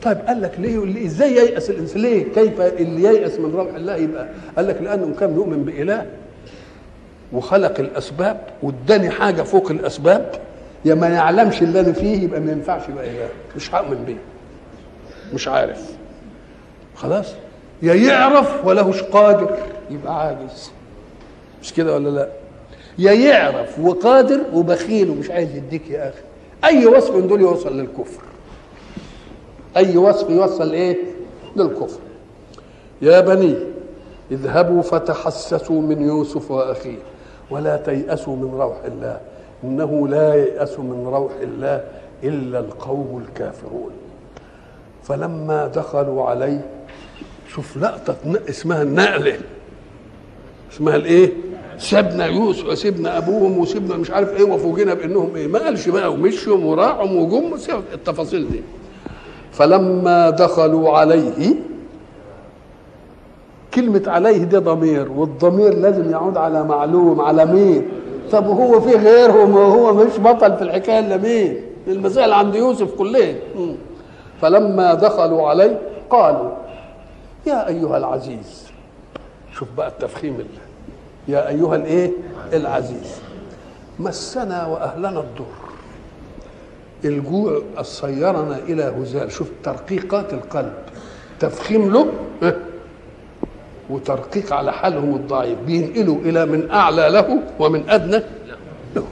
طيب 0.03 0.17
قال 0.27 0.41
لك 0.41 0.51
ليه 0.59 1.05
إزاي 1.05 1.33
ييأس 1.33 1.69
الانسان 1.69 2.01
ليه؟ 2.01 2.23
كيف 2.35 2.61
اللي 2.61 3.03
ييأس 3.03 3.39
من 3.39 3.51
روح 3.55 3.75
الله 3.75 3.95
يبقى 3.95 4.27
قال 4.57 4.67
لك 4.67 4.81
لأنه 4.81 5.15
كان 5.19 5.35
يؤمن 5.35 5.63
بإله. 5.63 6.05
وخلق 7.33 7.79
الأسباب 7.79 8.39
واداني 8.63 9.09
حاجة 9.09 9.41
فوق 9.41 9.71
الأسباب 9.71 10.31
يا 10.85 10.95
ما 10.95 11.07
يعلمش 11.07 11.61
اللي 11.61 11.79
أنا 11.79 11.93
فيه 11.93 12.23
يبقى 12.23 12.39
ما 12.39 12.51
ينفعش 12.51 12.89
يبقى 12.89 13.09
إله. 13.09 13.29
مش 13.55 13.75
هؤمن 13.75 14.03
بيه. 14.05 14.17
مش 15.33 15.47
عارف. 15.47 15.91
خلاص؟ 16.95 17.27
يا 17.81 17.93
يعرف 17.93 18.65
ولهش 18.65 19.01
قادر. 19.03 19.57
يبقى 19.91 20.19
عاجز. 20.27 20.71
مش 21.61 21.73
كده 21.73 21.93
ولا 21.95 22.09
لا؟ 22.09 22.29
يا 22.97 23.11
يعرف 23.11 23.79
وقادر 23.79 24.41
وبخيل 24.53 25.09
ومش 25.09 25.31
عايز 25.31 25.55
يديك 25.55 25.89
يا 25.89 26.09
أخي. 26.09 26.21
أي 26.63 26.85
وصف 26.85 27.15
من 27.15 27.27
دول 27.27 27.41
يوصل 27.41 27.77
للكفر. 27.79 28.21
أي 29.77 29.97
وصف 29.97 30.29
يوصل 30.29 30.71
إيه؟ 30.73 30.97
للكفر. 31.55 31.99
يا 33.01 33.19
بني 33.21 33.55
اذهبوا 34.31 34.81
فتحسسوا 34.81 35.81
من 35.81 36.01
يوسف 36.01 36.51
وأخيه. 36.51 36.97
ولا 37.53 37.77
تيأسوا 37.77 38.35
من 38.35 38.51
روح 38.61 38.75
الله 38.85 39.19
إنه 39.63 40.07
لا 40.07 40.33
ييأس 40.35 40.79
من 40.79 41.07
روح 41.07 41.31
الله 41.43 41.83
إلا 42.23 42.59
القوم 42.59 43.23
الكافرون 43.27 43.91
فلما 45.03 45.67
دخلوا 45.67 46.25
عليه 46.25 46.65
شوف 47.49 47.77
لقطة 47.77 48.15
اسمها 48.49 48.81
النقلة 48.81 49.37
اسمها 50.73 50.95
الإيه؟ 50.95 51.29
سيبنا 51.77 52.25
يوسف 52.25 52.65
وسيبنا 52.65 53.17
أبوهم 53.17 53.57
وسيبنا 53.57 53.97
مش 53.97 54.11
عارف 54.11 54.33
إيه 54.37 54.43
وفوجئنا 54.43 54.93
بأنهم 54.93 55.35
إيه؟ 55.35 55.47
ما 55.47 55.59
قالش 55.59 55.89
بقى 55.89 56.11
ومشوا 56.13 56.57
وراحوا 56.57 57.09
وجم 57.09 57.53
التفاصيل 57.93 58.51
دي. 58.51 58.61
فلما 59.51 60.29
دخلوا 60.29 60.97
عليه 60.97 61.55
كلمة 63.75 64.03
عليه 64.07 64.37
دي 64.43 64.57
ضمير 64.57 65.11
والضمير 65.11 65.73
لازم 65.73 66.11
يعود 66.11 66.37
على 66.37 66.63
معلوم 66.63 67.21
على 67.21 67.45
مين؟ 67.45 67.87
طب 68.31 68.47
وهو 68.47 68.81
في 68.81 68.95
غيرهم 68.95 69.55
وهو 69.55 69.93
مش 69.93 70.19
بطل 70.19 70.57
في 70.57 70.61
الحكاية 70.61 70.99
إلا 70.99 71.17
مين؟ 71.17 71.61
اللي 71.87 72.35
عند 72.35 72.55
يوسف 72.55 72.93
كلها. 72.95 73.35
فلما 74.41 74.93
دخلوا 74.93 75.49
عليه 75.49 75.79
قالوا 76.09 76.51
يا 77.47 77.67
أيها 77.67 77.97
العزيز 77.97 78.67
شوف 79.53 79.67
بقى 79.77 79.87
التفخيم 79.87 80.33
اللي. 80.33 80.63
يا 81.27 81.47
أيها 81.49 81.75
الإيه 81.75 82.11
العزيز 82.53 83.15
مسنا 83.99 84.65
وأهلنا 84.67 85.09
الضر 85.09 85.45
الجوع 87.05 87.61
صيرنا 87.81 88.57
إلى 88.57 88.83
هزال 88.83 89.31
شوف 89.31 89.47
ترقيقات 89.63 90.33
القلب 90.33 90.73
تفخيم 91.39 91.91
له 91.93 92.07
وترقيق 93.89 94.53
على 94.53 94.73
حالهم 94.73 95.15
الضعيف 95.15 95.59
بينقلوا 95.59 96.17
إلى 96.17 96.45
من 96.45 96.71
أعلى 96.71 97.09
له 97.09 97.39
ومن 97.59 97.89
أدنى 97.89 98.23
له. 98.95 99.03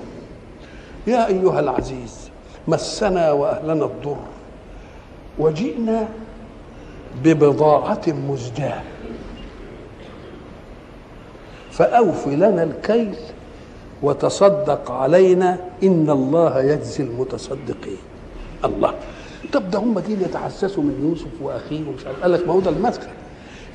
يا 1.08 1.28
أيها 1.28 1.60
العزيز 1.60 2.30
مسنا 2.68 3.32
وأهلنا 3.32 3.86
الضر 3.86 4.18
وجئنا 5.40 6.08
ببضاعة 7.24 8.02
مزجاة. 8.08 8.82
فأوف 11.72 12.28
لنا 12.28 12.64
الكيل 12.64 13.16
وتصدق 14.04 14.92
علينا 14.92 15.58
إن 15.84 16.10
الله 16.10 16.62
يجزي 16.62 17.04
المتصدقين. 17.04 17.98
الله. 18.66 18.94
طب 19.54 19.72
ده 19.72 19.80
هم 19.80 20.00
جايين 20.00 20.22
يتحسسوا 20.22 20.84
من 20.84 21.10
يوسف 21.10 21.42
وأخيه 21.42 21.88
ومش 21.90 22.06
قال 22.22 22.32
لك 22.32 22.48
ما 22.48 22.54
هو 22.54 22.60
ده 22.60 22.70
المدخل 22.70 23.08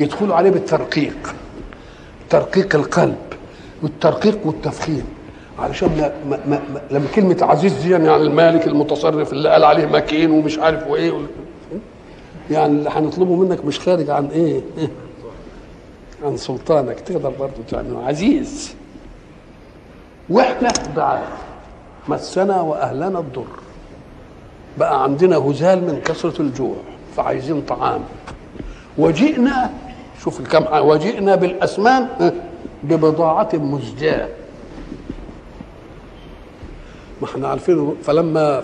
يدخلوا 0.01 0.37
عليه 0.37 0.51
بالترقيق. 0.51 1.35
ترقيق 2.31 2.77
القلب 2.77 3.17
والترقيق 3.83 4.39
والتفخيم. 4.47 5.05
علشان 5.59 5.89
ما 5.99 6.13
ما 6.31 6.41
ما 6.47 6.63
ما 6.75 6.81
لما 6.91 7.07
كلمة 7.15 7.37
عزيز 7.41 7.73
دي 7.73 7.91
يعني 7.91 8.17
المالك 8.17 8.67
المتصرف 8.67 9.33
اللي 9.33 9.49
قال 9.49 9.65
عليه 9.65 9.87
مكين 9.87 10.31
ومش 10.31 10.59
عارف 10.59 10.87
وايه 10.87 11.13
يعني 12.51 12.73
اللي 12.73 12.91
هنطلبه 12.91 13.37
منك 13.37 13.65
مش 13.65 13.81
خارج 13.81 14.11
عن 14.11 14.27
إيه؟ 14.27 14.61
عن 16.25 16.37
سلطانك. 16.37 17.01
تقدر 17.01 17.31
برضه 17.41 17.53
تعمل 17.71 17.97
عزيز. 18.07 18.75
وإحنا 20.29 20.69
ضعاف 20.95 21.29
مسنا 22.09 22.61
وأهلنا 22.61 23.19
الضر. 23.19 23.45
بقى 24.79 25.03
عندنا 25.03 25.37
هزال 25.37 25.83
من 25.85 26.01
كثرة 26.05 26.43
الجوع. 26.43 26.77
فعايزين 27.17 27.61
طعام. 27.63 28.01
وجئنا 28.99 29.71
شوف 30.25 30.41
الكم 30.41 30.87
وجئنا 30.87 31.35
بالاسمان 31.35 32.33
ببضاعه 32.85 33.49
مزجاة. 33.55 34.29
ما 37.23 37.29
إحنا 37.29 37.49
عارفين 37.49 37.95
فلما 38.03 38.63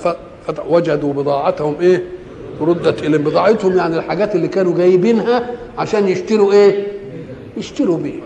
وجدوا 0.69 1.13
بضاعتهم 1.13 1.77
إيه؟ 1.81 2.05
ردت 2.61 3.03
إلى 3.03 3.19
بضاعتهم 3.19 3.77
يعني 3.77 3.97
الحاجات 3.97 4.35
اللي 4.35 4.49
كانوا 4.49 4.77
جايبينها 4.77 5.51
عشان 5.79 6.09
يشتروا 6.09 6.53
إيه؟ 6.53 6.87
يشتروا 7.57 7.99
بيه 7.99 8.21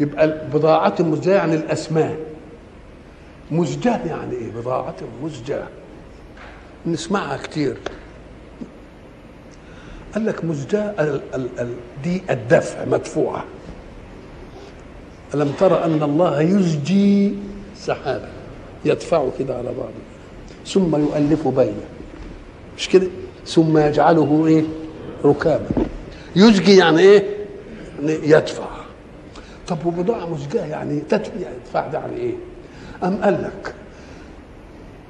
يبقى 0.00 0.46
بضاعة 0.54 0.94
مزجاة 1.00 1.34
يعني 1.36 1.54
الأسمان 1.54 2.16
مزجاة 3.50 4.06
يعني 4.06 4.32
إيه؟ 4.32 4.52
بضاعة 4.60 4.94
مزجاة. 5.22 5.66
نسمعها 6.86 7.36
كتير. 7.36 7.76
قال 10.14 10.26
لك 10.26 10.44
مزجاة 10.44 11.20
دي 12.04 12.22
الدفع 12.30 12.84
مدفوعة. 12.84 13.44
ألم 15.34 15.52
ترى 15.60 15.84
أن 15.84 16.02
الله 16.02 16.40
يزجي 16.42 17.34
سحابا 17.76 18.28
يدفعه 18.84 19.30
كده 19.38 19.54
على 19.56 19.68
بعضه. 19.68 20.00
ثم 20.66 20.96
يؤلف 20.96 21.48
بينه. 21.48 21.82
مش 22.78 22.88
كده؟ 22.88 23.06
ثم 23.46 23.78
يجعله 23.78 24.46
إيه؟ 24.46 24.64
ركابا 25.24 25.68
يزجي 26.36 26.76
يعني 26.76 27.00
إيه؟ 27.00 27.24
يدفع. 28.02 28.68
طب 29.68 29.86
وبضاعة 29.86 30.26
مزجاة 30.26 30.66
يعني 30.66 31.00
تدفع 31.00 31.86
ده 31.86 31.98
يعني 31.98 32.16
إيه؟ 32.16 32.34
أم 33.02 33.16
قال 33.22 33.34
لك 33.42 33.74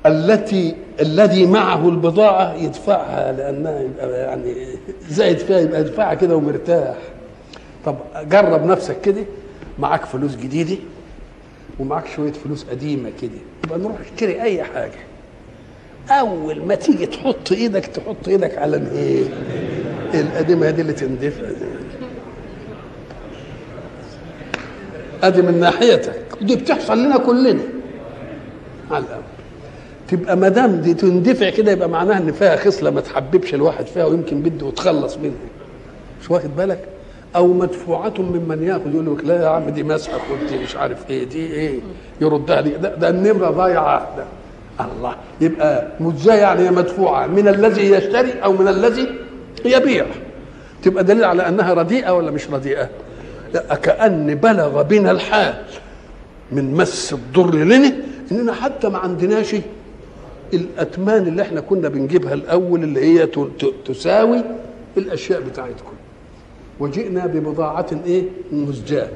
التي 0.06 0.74
الذي 1.00 1.46
معه 1.46 1.88
البضاعة 1.88 2.54
يدفعها 2.54 3.32
لأنها 3.32 3.80
يبقى 3.80 4.20
يعني 4.20 4.54
زايد 5.08 5.38
فيها 5.38 5.58
يبقى 5.60 5.80
يدفعها 5.80 6.14
كده 6.14 6.36
ومرتاح. 6.36 6.96
طب 7.84 7.96
جرب 8.28 8.66
نفسك 8.66 9.00
كده 9.00 9.22
معاك 9.78 10.04
فلوس 10.04 10.36
جديدة 10.36 10.76
ومعاك 11.78 12.06
شوية 12.16 12.32
فلوس 12.32 12.64
قديمة 12.64 13.10
كده 13.22 13.30
يبقى 13.64 13.78
نروح 13.78 13.96
نشتري 14.12 14.42
أي 14.42 14.62
حاجة. 14.62 15.00
أول 16.10 16.62
ما 16.66 16.74
تيجي 16.74 17.06
تحط 17.06 17.52
إيدك 17.52 17.86
تحط 17.86 18.28
إيدك 18.28 18.58
على 18.58 18.76
الإيه؟ 18.76 19.24
القديمة 20.14 20.70
دي 20.70 20.82
اللي 20.82 20.92
تندفع 20.92 21.42
أدي 25.22 25.42
من 25.42 25.60
ناحيتك. 25.60 26.22
دي 26.42 26.56
بتحصل 26.56 26.98
لنا 26.98 27.18
كلنا. 27.18 27.62
على 28.90 29.04
الأول 29.04 29.22
تبقى 30.10 30.36
ما 30.36 30.48
دام 30.48 30.76
دي 30.76 30.94
تندفع 30.94 31.50
كده 31.50 31.72
يبقى 31.72 31.88
معناها 31.88 32.18
إن 32.18 32.32
فيها 32.32 32.56
خصلة 32.56 32.90
ما 32.90 33.00
تحببش 33.00 33.54
الواحد 33.54 33.86
فيها 33.86 34.04
ويمكن 34.04 34.42
بده 34.42 34.68
يتخلص 34.68 35.16
منها. 35.16 35.34
مش 36.22 36.30
واخد 36.30 36.56
بالك؟ 36.56 36.84
أو 37.36 37.46
مدفوعه 37.46 38.14
ممن 38.18 38.62
ياخذ 38.62 38.94
يقول 38.94 39.16
لك 39.16 39.24
لا 39.24 39.42
يا 39.42 39.48
عم 39.48 39.70
دي 39.70 39.82
مسحة 39.82 40.18
ودي 40.32 40.58
مش 40.62 40.76
عارف 40.76 41.10
إيه 41.10 41.24
دي 41.24 41.46
إيه 41.46 41.78
يردها 42.20 42.60
لي. 42.60 42.70
ده, 42.70 42.94
ده 42.94 43.08
النمرة 43.08 43.50
ضايعة. 43.50 44.08
ده 44.16 44.24
الله. 44.84 45.14
يبقى 45.40 45.86
مجزاة 46.00 46.34
يعني 46.34 46.70
مدفوعة. 46.70 47.26
من 47.26 47.48
الذي 47.48 47.90
يشتري 47.90 48.32
أو 48.44 48.52
من 48.52 48.68
الذي 48.68 49.08
يبيع. 49.64 50.06
تبقى 50.82 51.04
دليل 51.04 51.24
على 51.24 51.48
أنها 51.48 51.74
رديئة 51.74 52.10
ولا 52.10 52.30
مش 52.30 52.50
رديئة؟ 52.50 52.88
لا 53.54 53.74
كأن 53.74 54.34
بلغ 54.34 54.82
بنا 54.82 55.10
الحال 55.10 55.54
من 56.52 56.74
مس 56.74 57.12
الضر 57.12 57.54
لنا 57.54 57.92
إننا 58.32 58.52
حتى 58.52 58.88
ما 58.88 58.98
عندناش 58.98 59.56
الأتمان 60.54 61.26
اللي 61.26 61.42
إحنا 61.42 61.60
كنا 61.60 61.88
بنجيبها 61.88 62.34
الأول 62.34 62.82
اللي 62.84 63.00
هي 63.00 63.28
تساوي 63.86 64.42
الأشياء 64.96 65.40
بتاعتكم. 65.40 65.92
وجئنا 66.80 67.26
ببضاعة 67.26 67.86
إيه؟ 68.06 68.22
مزجاة. 68.52 69.08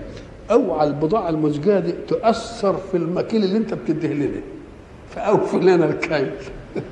اوعى 0.51 0.87
البضاعة 0.87 1.29
المزجاة 1.29 1.81
دي 1.81 1.92
تؤثر 2.09 2.77
في 2.77 2.97
المكيل 2.97 3.44
اللي 3.44 3.57
انت 3.57 3.75
بتديه 3.75 4.09
لنا. 4.09 4.40
فأوفي 5.14 5.57
لنا 5.57 5.85
الكيل. 5.85 6.31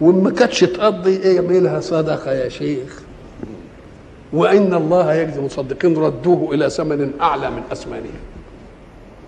وما 0.00 0.30
كانتش 0.30 0.60
تقضي 0.60 1.16
إيه 1.16 1.36
يعملها 1.36 1.80
صدقة 1.80 2.32
يا 2.32 2.48
شيخ؟ 2.48 3.02
وإن 4.32 4.74
الله 4.74 5.14
يجزي 5.14 5.38
المصدقين 5.38 5.96
ردوه 5.96 6.54
إلى 6.54 6.70
ثمن 6.70 7.10
أعلى 7.20 7.50
من 7.50 7.62
اثمانهم 7.72 8.20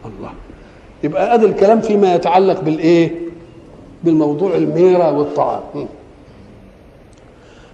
الله. 0.04 0.32
يبقى 1.04 1.34
ادي 1.34 1.46
الكلام 1.46 1.80
فيما 1.80 2.14
يتعلق 2.14 2.60
بالإيه؟ 2.60 3.10
بالموضوع 4.04 4.54
الميرة 4.54 5.12
والطعام. 5.12 5.88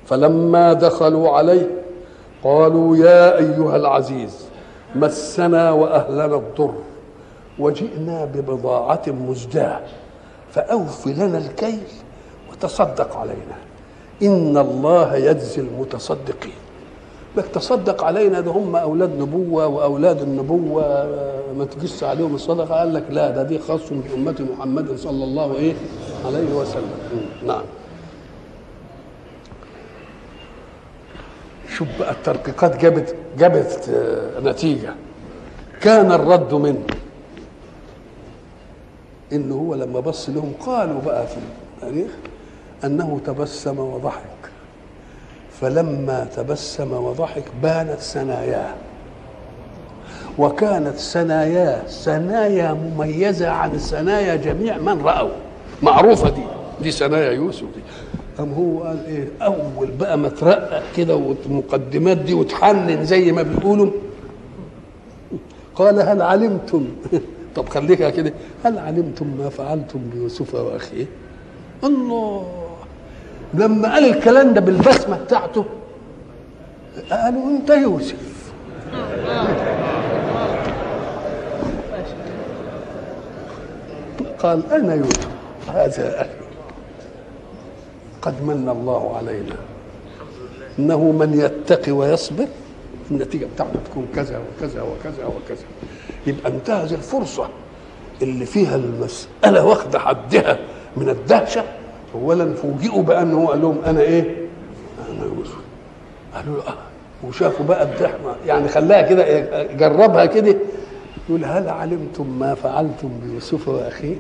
فلما 0.07 0.73
دخلوا 0.73 1.31
عليه 1.31 1.71
قالوا 2.45 2.97
يا 2.97 3.39
أيها 3.39 3.77
العزيز 3.77 4.47
مسنا 4.95 5.71
وأهلنا 5.71 6.25
الضر 6.37 6.75
وجئنا 7.59 8.25
ببضاعة 8.25 9.03
مزجاة 9.07 9.81
فأوف 10.53 11.07
لنا 11.07 11.39
الكيل 11.39 11.83
وتصدق 12.53 13.17
علينا. 13.17 13.57
إن 14.23 14.57
الله 14.57 15.17
يجزي 15.17 15.61
المتصدقين. 15.61 16.66
لك 17.37 17.47
تصدق 17.47 18.05
علينا 18.05 18.41
ده 18.41 18.51
هم 18.51 18.77
أولاد 18.77 19.11
نبوة 19.19 19.67
وأولاد 19.67 20.23
النبوة. 20.23 20.83
ما 21.59 21.65
تجيش 21.65 22.05
عليهم 22.05 22.35
الصدقة. 22.35 22.75
قال 22.79 22.95
لك 22.95 23.05
لا 23.11 23.31
ده 23.31 23.43
دي 23.43 23.59
خاص 23.59 23.81
بأمة 23.93 24.47
محمد 24.57 24.97
صلى 24.97 25.25
الله 25.25 25.55
إيه 25.55 25.75
عليه 26.27 26.55
وسلم. 26.55 26.91
نعم. 27.47 27.63
شوف 31.77 31.89
بقى 31.99 32.13
الترقيقات 32.13 32.77
جابت 32.77 33.15
جابت 33.39 33.91
آه، 33.95 34.41
نتيجة. 34.41 34.95
كان 35.81 36.13
الرد 36.13 36.55
منه 36.55 36.87
ان 39.33 39.53
هو 39.53 39.75
لما 39.75 40.01
بص 40.01 40.29
لهم 40.29 40.53
قالوا 40.67 41.01
بقى 41.01 41.27
في 41.27 41.37
التاريخ 41.77 42.11
أنه 42.85 43.21
تبسم 43.27 43.79
وضحك. 43.79 44.36
فلما 45.61 46.27
تبسم 46.37 46.93
وضحك 46.93 47.45
بانت 47.63 47.99
ثناياه. 48.01 48.75
وكانت 50.39 50.97
ثناياه 50.97 51.87
ثنايا 51.87 52.73
مميزة 52.73 53.49
عن 53.49 53.79
ثنايا 53.79 54.37
جميع 54.37 54.79
من 54.79 55.03
رأوا. 55.03 55.31
معروفة 55.83 56.29
دي 56.31 56.43
دي 56.83 56.91
ثنايا 56.91 57.33
يوسف 57.33 57.63
دي. 57.63 57.83
أم 58.41 58.53
هو 58.53 58.83
قال 58.83 59.07
إيه؟ 59.07 59.29
أول 59.43 59.89
بقى 60.01 60.19
ما 60.19 60.29
ترقق 60.29 60.83
كده 60.97 61.17
والمقدمات 61.17 62.17
دي 62.17 62.35
وتحنن 62.35 63.05
زي 63.05 63.33
ما 63.33 63.43
بيقولوا. 63.43 63.91
قال 65.75 66.01
هل 66.01 66.23
علمتم؟ 66.23 66.87
طب 67.57 67.69
خليك 67.69 68.15
كده. 68.15 68.33
هل 68.65 68.79
علمتم 68.79 69.27
ما 69.39 69.49
فعلتم 69.49 70.01
بيوسف 70.15 70.55
وأخيه؟ 70.55 71.07
الله! 71.85 72.66
لما 73.57 73.93
قال 73.95 74.05
الكلام 74.05 74.55
ده 74.55 74.61
بالبسمة 74.61 75.17
بتاعته 75.19 75.65
قالوا 77.11 77.51
انت 77.51 77.71
يوسف. 77.71 78.37
قال 84.39 84.73
أنا 84.73 84.95
يوسف 84.95 85.29
هذا 85.69 86.21
أخي 86.21 86.31
قد 88.23 88.43
من 88.43 88.69
الله 88.69 89.17
علينا. 89.17 89.57
إنه 90.79 90.99
من 91.13 91.41
يتقي 91.41 91.93
ويصبر 91.93 92.47
النتيجة 93.11 93.47
بتاعته 93.55 93.79
تكون 93.91 94.09
كذا 94.15 94.39
وكذا 94.39 94.83
وكذا 94.83 95.27
وكذا. 95.27 95.65
يبقى 96.27 96.51
انتهز 96.51 96.93
الفرصة 96.93 97.49
اللي 98.23 98.47
فيها 98.47 98.77
المسألة 98.77 99.65
واخدة 99.65 99.99
حدها 99.99 100.59
من 100.97 101.09
الدهشة 101.09 101.65
اولا 102.23 102.55
فوجئوا 102.55 103.03
بانه 103.03 103.47
قال 103.47 103.63
لهم 103.63 103.79
أنا 103.87 104.01
إيه؟ 104.01 104.23
أنا 105.11 105.25
يوسف 105.25 105.57
قالوا 106.35 106.57
له 106.57 106.63
آه. 106.69 106.75
وشافوا 107.29 107.67
بقى 107.67 107.83
الضحكه 107.83 108.37
يعني 108.47 108.69
خلاها 108.69 109.03
كده 109.03 109.41
جربها 109.77 110.27
كده. 110.27 110.57
يقول 111.29 111.45
هل 111.45 111.69
علمتم 111.69 112.39
ما 112.39 112.55
فعلتم 112.55 113.11
بيوسف 113.25 113.69
وأخيه؟ 113.69 114.17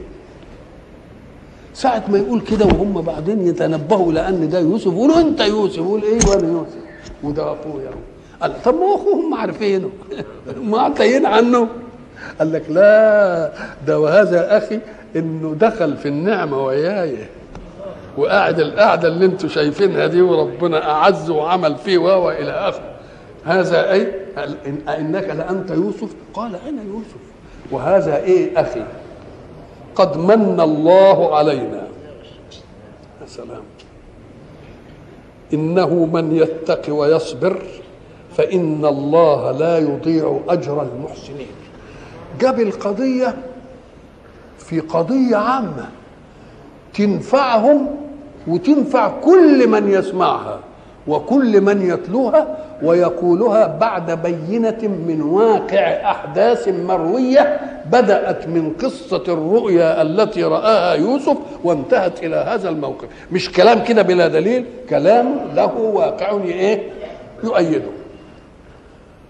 ساعة 1.74 2.02
ما 2.09 2.18
يقول 2.18 2.40
كده 2.40 2.64
وهم 2.66 3.00
بعدين 3.02 3.46
يتنبهوا 3.46 4.12
لأن 4.12 4.48
ده 4.48 4.59
يوسف 4.61 4.87
يقولوا 4.87 5.20
أنت 5.20 5.40
يوسف 5.40 5.76
يقول 5.78 6.02
إيه 6.02 6.18
وأنا 6.30 6.48
يوسف 6.48 6.78
وده 7.22 7.42
أخويا 7.52 7.90
قال 8.42 8.62
طب 8.62 8.74
ما 8.74 8.94
أخوهم 8.94 9.35
عارفينه. 9.35 9.90
ما 10.70 10.80
عارفين 10.80 11.26
عنه. 11.26 11.68
قال 12.38 12.52
لك 12.52 12.62
لا 12.70 13.52
ده 13.87 14.00
وهذا 14.00 14.56
أخي 14.56 14.80
إنه 15.16 15.54
دخل 15.61 15.96
في 15.96 16.09
النعمة 16.09 16.64
وياي. 16.64 17.16
وقاعد 18.16 18.61
القعدة 18.61 19.09
اللي 19.09 19.24
أنتم 19.24 19.48
شايفينها 19.48 20.07
دي 20.07 20.22
وربنا 20.22 20.90
أعز 20.90 21.31
وعمل 21.31 21.76
فيه 21.76 21.98
وهو 21.98 22.31
إلى 22.31 22.50
آخره. 22.50 22.90
هذا 23.44 23.92
أي؟ 23.92 24.12
إنك 24.88 25.24
لأنت 25.24 25.70
يوسف؟ 25.70 26.09
قال 26.35 26.57
أنا 26.68 26.83
يوسف. 26.83 27.16
وهذا 27.70 28.16
إيه 28.16 28.61
أخي؟ 28.61 28.85
قد 29.94 30.16
من 30.16 30.61
الله 30.61 31.37
علينا. 31.37 31.88
يا 33.22 33.26
سلام. 33.26 33.62
إنه 35.55 35.94
من 36.12 36.37
يتق 36.37 36.83
ويصبر 36.88 37.62
فإن 38.37 38.85
الله 38.85 39.50
لا 39.50 39.79
يضيع 39.79 40.40
أجر 40.48 40.83
المحسنين. 40.83 41.46
جاب 42.40 42.61
القضية 42.61 43.37
في 44.59 44.81
قضية 44.81 45.37
عامة 45.37 45.88
تنفعهم 46.94 48.05
وتنفع 48.48 49.20
كل 49.20 49.68
من 49.68 49.90
يسمعها 49.90 50.61
وكل 51.09 51.61
من 51.61 51.90
يتلوها 51.90 52.56
ويقولها 52.82 53.66
بعد 53.66 54.22
بينة 54.22 54.78
من 54.82 55.22
واقع 55.22 56.11
أحداث 56.11 56.68
مروية 56.68 57.61
بدأت 57.90 58.48
من 58.48 58.72
قصة 58.82 59.24
الرؤيا 59.28 60.02
التي 60.02 60.44
رآها 60.44 60.94
يوسف 60.94 61.37
وانتهت 61.64 62.24
إلى 62.24 62.37
هذا 62.37 62.68
الموقف. 62.68 63.09
مش 63.32 63.52
كلام 63.52 63.85
كده 63.85 64.02
بلا 64.02 64.28
دليل 64.28 64.64
كلام 64.90 65.40
له 65.54 65.76
واقع 65.78 66.40
إيه؟ 66.42 66.90
يؤيده. 67.44 67.90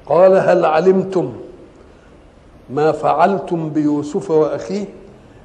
قال 0.06 0.36
هل 0.36 0.64
علمتم 0.64 1.32
ما 2.70 2.92
فعلتم 2.92 3.70
بيوسف 3.70 4.30
وأخيه؟ 4.30 4.84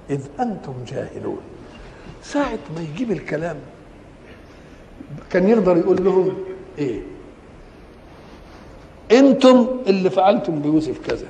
إذ 0.10 0.21
أنتم 0.39 0.73
جاهلون. 0.88 1.50
ساعة 2.23 2.60
ما 2.75 2.81
يجيب 2.81 3.12
الكلام. 3.12 3.57
كان 5.31 5.49
يقدر 5.49 5.77
يقول 5.77 6.03
لهم 6.05 6.34
إيه؟ 6.77 7.01
أنتم 9.12 9.67
اللي 9.88 10.10
فعلتم 10.10 10.62
بيوسف 10.62 11.07
كذا. 11.07 11.27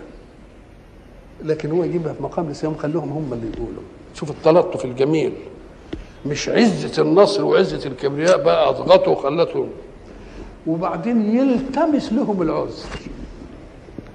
لكن 1.44 1.72
هو 1.72 1.84
يجيبها 1.84 2.14
في 2.14 2.24
مقام 2.24 2.50
الصيام 2.50 2.76
خليهم 2.76 3.10
هم 3.10 3.34
اللي 3.34 3.48
يقولوا. 3.58 3.84
شوف 4.16 4.32
التلطف 4.32 4.86
الجميل. 4.86 5.34
مش 6.26 6.50
عزة 6.50 7.02
النصر 7.02 7.46
وعزة 7.46 7.88
الكبرياء 7.88 8.44
بقى 8.44 8.70
أضغطوا 8.70 9.14
وخلتهم. 9.14 9.70
وبعدين 10.68 11.36
يلتمس 11.38 12.14
لهم 12.14 12.42
العذر. 12.42 12.90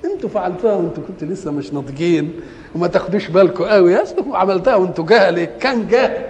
أنتوا 0.04 0.28
فعلتوها 0.28 0.74
وأنتوا 0.74 1.02
كنتوا 1.08 1.28
لسه 1.28 1.50
مش 1.50 1.72
ناضجين 1.72 2.40
وما 2.74 2.86
تاخدوش 2.86 3.28
بالكم 3.28 3.64
قوي 3.64 3.92
يا 3.92 4.04
عملتها 4.32 4.76
وأنتوا 4.76 5.06
جهل 5.06 5.44
كان 5.44 5.88
جاهل 5.88 6.26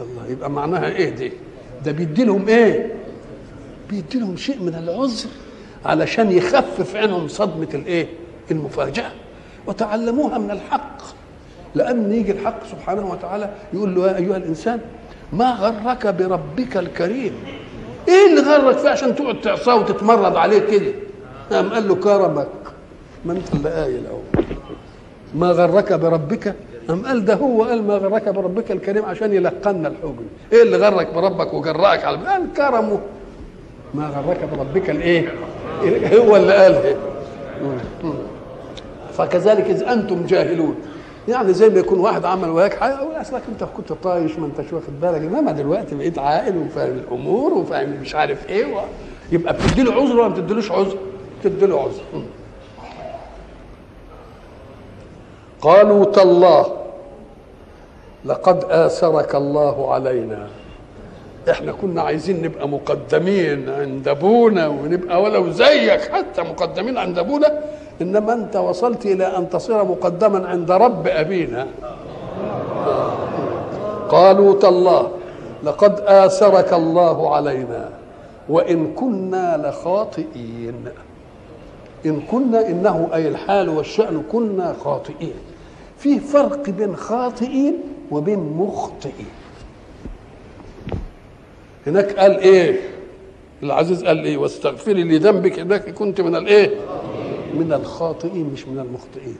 الله. 0.00 0.32
يبقى 0.32 0.50
معناها 0.50 0.86
إيه 0.88 1.08
دي؟ 1.10 1.32
ده 1.84 1.92
بيدي 1.92 2.24
لهم 2.24 2.48
إيه؟ 2.48 2.94
بيدي 3.90 4.18
لهم 4.18 4.36
شيء 4.36 4.62
من 4.62 4.74
العذر 4.74 5.28
علشان 5.84 6.32
يخفف 6.32 6.96
عنهم 6.96 7.28
صدمة 7.28 7.68
الإيه؟ 7.74 8.06
المفاجأة. 8.50 9.10
وتعلموها 9.66 10.38
من 10.38 10.50
الحق. 10.50 10.98
لأن 11.74 12.12
يجي 12.12 12.32
الحق 12.32 12.66
سبحانه 12.70 13.10
وتعالى 13.10 13.54
يقول 13.72 13.94
له 13.94 14.06
يا 14.10 14.16
أيها 14.16 14.36
الإنسان 14.36 14.80
ما 15.32 15.50
غرك 15.50 16.06
بربك 16.06 16.76
الكريم؟ 16.76 17.32
إيه 18.08 18.26
اللي 18.30 18.40
غرك 18.40 18.78
فيه 18.78 18.88
عشان 18.88 19.14
تقعد 19.14 19.40
تعصاه 19.40 19.76
وتتمرد 19.76 20.36
عليه 20.36 20.58
كده؟ 20.58 20.92
قام 21.52 21.72
قال 21.72 21.88
له 21.88 21.94
كرمك. 21.94 22.48
ما 23.24 23.32
انت 23.32 23.54
اللي 23.54 23.70
قايل 23.70 24.06
اهو 24.06 24.42
ما 25.34 25.50
غرك 25.50 25.92
بربك 25.92 26.54
أم 26.90 27.06
قال 27.06 27.24
ده 27.24 27.34
هو 27.34 27.64
قال 27.64 27.82
ما 27.86 27.94
غرك 27.94 28.28
بربك 28.28 28.70
الكريم 28.72 29.04
عشان 29.04 29.32
يلقنا 29.32 29.88
الحجن 29.88 30.26
إيه 30.52 30.62
اللي 30.62 30.76
غرك 30.76 31.14
بربك 31.14 31.54
وجرأك 31.54 32.04
على 32.04 32.16
قال 32.16 32.42
كرمه. 32.56 33.00
ما 33.94 34.06
غرك 34.06 34.48
بربك 34.56 34.90
الإيه؟ 34.90 35.28
هو 36.14 36.36
اللي 36.36 36.52
قال 36.52 36.74
إيه؟ 36.74 36.96
فكذلك 39.12 39.64
إذ 39.70 39.82
أنتم 39.82 40.26
جاهلون. 40.26 40.74
يعني 41.28 41.52
زي 41.52 41.68
ما 41.68 41.78
يكون 41.78 41.98
واحد 42.00 42.24
عمل 42.24 42.48
وياك 42.48 42.74
حاجة 42.74 42.94
أقول 42.94 43.20
اصلك 43.20 43.42
أنت 43.52 43.64
كنت 43.76 43.92
طايش 43.92 44.38
ما 44.38 44.46
أنتش 44.46 44.72
واخد 44.72 45.00
بالك. 45.00 45.20
إنما 45.20 45.52
دلوقتي 45.52 45.94
بقيت 45.94 46.18
عاقل 46.18 46.56
وفاهم 46.56 46.90
الأمور 46.92 47.52
وفاهم 47.52 47.90
مش 48.02 48.14
عارف 48.14 48.48
إيه 48.48 48.64
و... 48.76 48.80
يبقى 49.32 49.52
بتدي 49.52 49.82
له 49.82 49.92
عذر 49.92 50.16
ولا 50.18 50.28
ما 50.28 50.34
بتديلوش 50.34 50.72
عذر؟ 50.72 50.96
بتدي 51.44 51.66
له 51.66 51.80
عذر 51.80 52.22
قالوا 55.62 56.04
تالله 56.04 56.66
لقد 58.24 58.64
آثرك 58.64 59.34
الله 59.34 59.92
علينا. 59.92 60.46
إحنا 61.50 61.72
كنا 61.72 62.02
عايزين 62.02 62.42
نبقى 62.42 62.68
مقدمين 62.68 63.68
عند 63.68 64.08
أبونا 64.08 64.68
ونبقى 64.68 65.22
ولو 65.22 65.50
زيك 65.50 66.00
حتى 66.00 66.42
مقدمين 66.42 66.98
عند 66.98 67.18
أبونا. 67.18 67.60
إنما 68.02 68.32
أنت 68.32 68.56
وصلت 68.56 69.06
إلى 69.06 69.26
أن 69.36 69.50
تصير 69.50 69.84
مقدما 69.84 70.48
عند 70.48 70.70
رب 70.70 71.06
أبينا. 71.08 71.66
قالوا 74.08 74.54
تالله 74.54 75.10
لقد 75.62 76.00
آثرك 76.00 76.72
الله 76.72 77.34
علينا. 77.36 77.88
وإن 78.48 78.94
كنا 78.94 79.56
لخاطئين. 79.68 80.88
إن 82.06 82.20
كنا 82.20 82.68
إنه 82.68 83.08
أي 83.14 83.28
الحال 83.28 83.68
والشأن 83.68 84.22
كنا 84.32 84.74
خاطئين. 84.84 85.49
في 86.00 86.20
فرق 86.20 86.70
بين 86.70 86.96
خاطئين 86.96 87.74
وبين 88.10 88.38
مخطئين. 88.38 89.26
هناك 91.86 92.12
قال 92.18 92.38
إيه؟ 92.38 92.80
العزيز 93.62 94.04
قال 94.04 94.24
إيه؟ 94.24 94.36
واستغفري 94.36 95.02
لذنبك 95.04 95.58
إنك 95.58 95.90
كنت 95.94 96.20
من 96.20 96.36
الايه 96.36 96.70
من 97.54 97.72
الخاطئين 97.72 98.50
مش 98.52 98.66
من 98.68 98.78
المخطئين. 98.78 99.36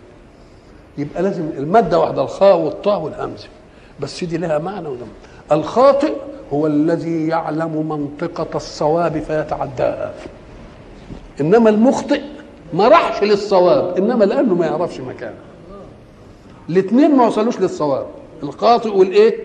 يبقى 0.98 1.22
لازم 1.22 1.48
المادة 1.58 1.98
واحدة 1.98 2.22
الخاء 2.22 2.56
والطاء 2.56 3.00
والهمزه 3.00 3.48
بس 4.00 4.24
دي 4.24 4.36
لها 4.36 4.58
معنى 4.58 4.88
وده 4.88 5.06
الخاطئ 5.52 6.12
هو 6.52 6.66
الذي 6.66 7.26
يعلم 7.28 7.88
منطقة 7.88 8.56
الصواب 8.56 9.18
فيتعداها 9.20 10.14
إنما 11.40 11.70
المخطئ 11.70 12.20
ما 12.74 12.88
راحش 12.88 13.22
للصواب 13.22 13.96
إنما 13.96 14.24
لأنه 14.24 14.54
ما 14.54 14.66
يعرفش 14.66 15.00
مكانه. 15.00 15.34
الاثنين 16.70 17.16
ما 17.16 17.26
وصلوش 17.26 17.60
للصواب 17.60 18.06
الخاطئ 18.42 18.96
والإيه؟ 18.96 19.36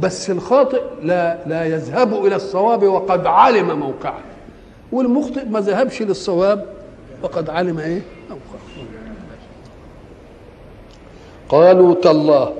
بس 0.00 0.30
الخاطئ 0.30 0.82
لا 1.02 1.38
لا 1.46 1.64
يذهب 1.64 2.26
إلى 2.26 2.36
الصواب 2.36 2.82
وقد 2.82 3.26
علم 3.26 3.78
موقعه 3.78 4.18
والمخطئ 4.92 5.44
ما 5.44 5.60
ذهبش 5.60 6.02
للصواب 6.02 6.66
وقد 7.22 7.50
علم 7.50 7.78
إيه؟ 7.78 8.02
موقعه. 8.30 8.86
قالوا 11.48 11.94
تالله 11.94 12.52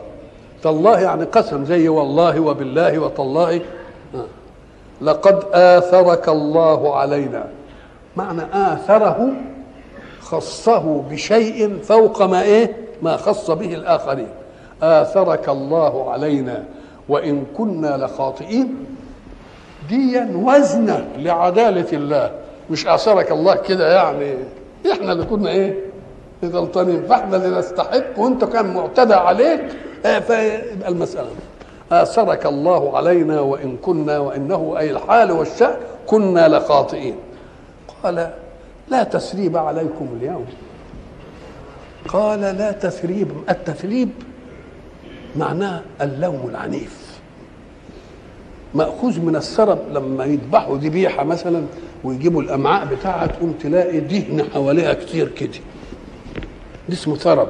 تالله 0.63 1.01
يعني 1.01 1.25
قسم 1.25 1.65
زي 1.65 1.89
والله 1.89 2.41
وبالله 2.41 2.99
وتالله. 2.99 3.61
لقد 5.01 5.45
آثرك 5.53 6.29
الله 6.29 6.97
علينا. 6.97 7.47
معنى 8.17 8.43
آثره 8.53 9.33
خصه 10.21 11.03
بشيء 11.11 11.79
فوق 11.83 12.23
ما 12.23 12.43
إيه؟ 12.43 12.86
ما 13.03 13.17
خص 13.17 13.51
به 13.51 13.75
الآخرين. 13.75 14.29
آثرك 14.83 15.49
الله 15.49 16.11
علينا 16.11 16.65
وإن 17.09 17.45
كنا 17.57 17.97
لخاطئين. 17.97 18.87
ديا 19.89 20.31
وزنه 20.35 21.09
لعدالة 21.19 21.93
الله. 21.93 22.31
مش 22.71 22.87
آثرك 22.87 23.33
الله 23.33 23.55
كده 23.55 23.95
يعني. 23.95 24.35
إحنا 24.93 25.13
اللي 25.13 25.25
كنا 25.25 25.51
إيه؟ 25.51 25.75
غلطانين. 26.45 27.03
فإحنا 27.03 27.37
اللي 27.37 27.59
نستحق 27.59 28.19
وأنت 28.19 28.45
كان 28.45 28.75
معتدى 28.75 29.15
عليك. 29.15 29.61
آه، 30.07 30.19
فيبقى 30.19 30.89
المسألة. 30.89 31.29
آثرك 31.93 32.47
الله 32.47 32.97
علينا 32.97 33.41
وإن 33.41 33.77
كنا 33.77 34.19
وإنه 34.19 34.75
أي 34.79 34.91
الحال 34.91 35.33
والشأن 35.33 35.75
كنا 36.07 36.49
لخاطئين. 36.49 37.17
قال 38.05 38.31
لا 38.89 39.03
تثريب 39.05 39.57
عليكم 39.57 40.09
اليوم. 40.21 40.47
قال 42.09 42.41
لا 42.41 42.73
تثريب. 42.73 43.29
التثريب 43.51 44.09
معناه 45.37 45.83
اللوم 46.01 46.49
العنيف. 46.51 47.07
مأخوذ 48.75 49.21
من 49.21 49.37
السرب 49.37 49.79
لما 49.93 50.25
يذبحوا 50.25 50.79
ذبيحة 50.79 51.25
مثلا 51.25 51.65
ويجيبوا 52.05 52.43
الأمعاء 52.43 52.95
بتاعها 52.95 53.27
تقوم 53.27 53.53
تلاقي 53.61 54.01
دهن 54.01 54.45
حواليها 54.55 54.95
كتير 54.95 55.29
كده. 55.29 55.51
دي 56.89 56.95
اسمه 56.95 57.17
ثرب 57.17 57.49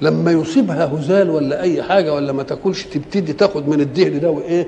لما 0.00 0.32
يصيبها 0.32 0.84
هزال 0.94 1.30
ولا 1.30 1.62
أي 1.62 1.82
حاجة 1.82 2.14
ولا 2.14 2.32
ما 2.32 2.42
تاكلش 2.42 2.82
تبتدي 2.84 3.32
تاخد 3.32 3.68
من 3.68 3.80
الدهن 3.80 4.20
ده 4.20 4.30
وإيه؟ 4.30 4.66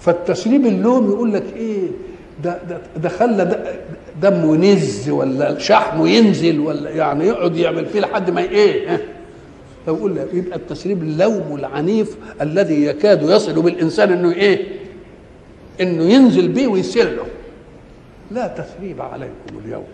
فالتسريب 0.00 0.66
اللوم 0.66 1.10
يقول 1.10 1.32
لك 1.32 1.44
إيه؟ 1.56 1.88
ده 2.44 2.58
ده 2.68 2.80
ده 2.96 3.08
خلى 3.08 3.44
ده 3.44 3.74
دمه 4.22 4.54
ينز 4.66 5.08
ولا 5.08 5.58
شحمه 5.58 6.08
ينزل 6.08 6.60
ولا 6.60 6.90
يعني 6.90 7.24
يقعد 7.26 7.56
يعمل 7.56 7.86
فيه 7.86 8.00
لحد 8.00 8.30
ما 8.30 8.40
إيه؟ 8.40 9.04
فيقول 9.84 10.16
لك 10.16 10.28
يبقى 10.32 10.56
التسريب 10.58 11.02
اللوم 11.02 11.56
العنيف 11.58 12.16
الذي 12.40 12.84
يكاد 12.84 13.22
يصل 13.22 13.62
بالإنسان 13.62 14.12
إنه 14.12 14.32
إيه؟ 14.32 14.64
إنه 15.80 16.02
ينزل 16.02 16.48
بيه 16.48 16.66
ويسله 16.66 17.24
لا 18.30 18.46
تثريب 18.46 19.02
عليكم 19.02 19.58
اليوم 19.64 19.84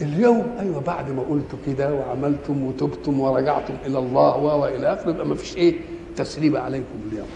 اليوم 0.00 0.46
أيوه 0.60 0.80
بعد 0.80 1.10
ما 1.10 1.22
قلتوا 1.22 1.58
كده 1.66 1.94
وعملتم 1.94 2.64
وتبتم 2.66 3.20
ورجعتم 3.20 3.74
إلى 3.86 3.98
الله 3.98 4.36
وإلى 4.36 4.92
آخره 4.92 5.10
يبقى 5.10 5.26
ما 5.26 5.34
فيش 5.34 5.56
إيه؟ 5.56 5.74
تثريب 6.16 6.56
عليكم 6.56 6.84
اليوم. 7.12 7.26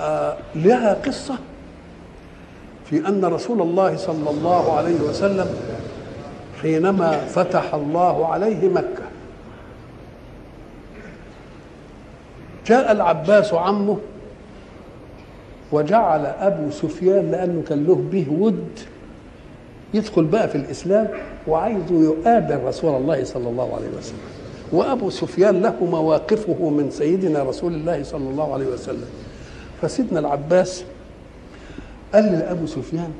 آه 0.00 0.36
لها 0.54 0.94
قصة 0.94 1.38
في 2.94 3.08
أن 3.08 3.24
رسول 3.24 3.62
الله 3.62 3.96
صلى 3.96 4.30
الله 4.30 4.72
عليه 4.72 5.00
وسلم 5.00 5.46
حينما 6.62 7.18
فتح 7.26 7.74
الله 7.74 8.26
عليه 8.26 8.68
مكة. 8.68 9.04
جاء 12.66 12.92
العباس 12.92 13.54
عمه 13.54 13.98
وجعل 15.72 16.26
أبو 16.26 16.70
سفيان 16.70 17.30
لأنه 17.30 17.62
كان 17.68 17.84
له 17.84 17.94
به 17.94 18.26
ود 18.30 18.78
يدخل 19.94 20.24
بقى 20.24 20.48
في 20.48 20.54
الإسلام 20.54 21.08
وعايزه 21.46 22.02
يقابل 22.04 22.64
رسول 22.64 22.96
الله 22.96 23.24
صلى 23.24 23.48
الله 23.48 23.74
عليه 23.76 23.88
وسلم. 23.98 24.18
وأبو 24.72 25.10
سفيان 25.10 25.62
له 25.62 25.84
مواقفه 25.84 26.68
من 26.68 26.90
سيدنا 26.90 27.42
رسول 27.42 27.74
الله 27.74 28.02
صلى 28.02 28.30
الله 28.30 28.54
عليه 28.54 28.66
وسلم. 28.66 29.06
فسيدنا 29.82 30.20
العباس 30.20 30.84
قال 32.14 32.32
لابو 32.32 32.66
سفيان 32.66 33.12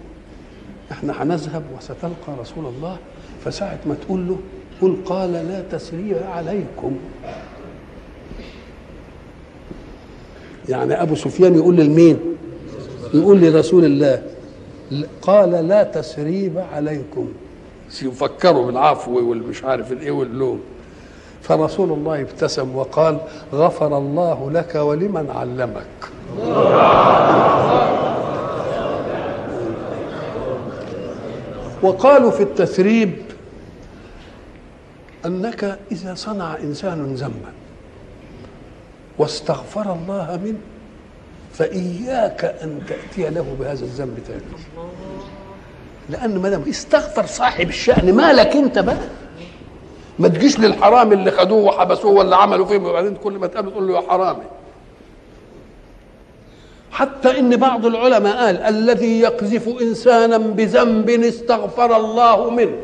إحنا 0.93 1.23
هنذهب 1.23 1.63
وستلقى 1.79 2.41
رسول 2.41 2.67
الله. 2.67 2.97
فساعة 3.45 3.79
ما 3.87 3.95
تقول 3.95 4.29
له 4.29 4.37
قل 4.83 4.97
قال 5.05 5.33
لا 5.33 5.61
تسريب 5.61 6.17
عليكم. 6.29 6.97
يعني 10.69 11.03
أبو 11.03 11.15
سفيان 11.15 11.55
يقول 11.55 11.77
لمين 11.77 12.19
يقول 13.15 13.41
لرسول 13.41 13.85
الله 13.85 14.23
قال 15.23 15.51
لا 15.51 15.83
تسريب 15.83 16.59
عليكم. 16.75 17.29
يفكروا 18.03 18.67
بالعفو 18.67 19.31
والمش 19.31 19.65
عارف 19.65 19.93
الإيه 19.93 20.11
واللوم. 20.11 20.61
فرسول 21.43 21.93
الله 21.93 22.21
ابتسم 22.21 22.77
وقال 22.77 23.19
غفر 23.53 23.99
الله 23.99 24.51
لك 24.51 24.75
ولمن 24.75 25.31
علمك. 25.31 26.11
وقالوا 31.85 32.31
في 32.31 32.43
التثريب 32.43 33.13
أنك 35.27 35.79
إذا 35.93 36.15
صنع 36.15 36.57
إنسان 36.57 37.15
ذنبا 37.15 37.53
واستغفر 39.19 39.93
الله 39.93 40.41
منه 40.45 40.59
فإياك 41.53 42.45
أن 42.45 42.81
تأتي 42.89 43.31
له 43.31 43.57
بهذا 43.61 43.85
الذنب 43.85 44.19
تاني. 44.27 44.41
لأن 46.09 46.39
ما 46.39 46.49
دام 46.49 46.63
استغفر 46.69 47.27
صاحب 47.27 47.69
الشأن 47.69 48.15
مالك 48.15 48.57
أنت 48.57 48.79
بقى. 48.79 49.09
ما 50.19 50.29
تجيش 50.29 50.59
للحرام 50.59 51.13
اللي 51.13 51.31
خدوه 51.31 51.63
وحبسوه 51.65 52.13
ولا 52.13 52.37
عملوا 52.37 52.67
فيه 52.67 52.77
وبعدين 52.77 53.17
كل 53.17 53.33
ما 53.39 53.47
تقابل 53.47 53.71
تقول 53.71 53.89
له 53.89 53.95
يا 53.95 54.11
حرامي. 54.11 54.45
حتى 56.95 57.39
إن 57.39 57.57
بعض 57.57 57.87
العلماء 57.87 58.37
قال 58.37 58.57
الذي 58.57 59.21
يقذف 59.21 59.69
إنسانا 59.83 60.39
بذنب 60.39 61.11
استغفر 61.11 61.97
الله 61.97 62.51
منه. 62.51 62.77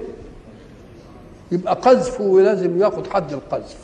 يبقى 1.53 1.75
قذفه 1.75 2.41
لازم 2.41 2.81
ياخذ 2.81 3.11
حد 3.11 3.33
القذف. 3.33 3.77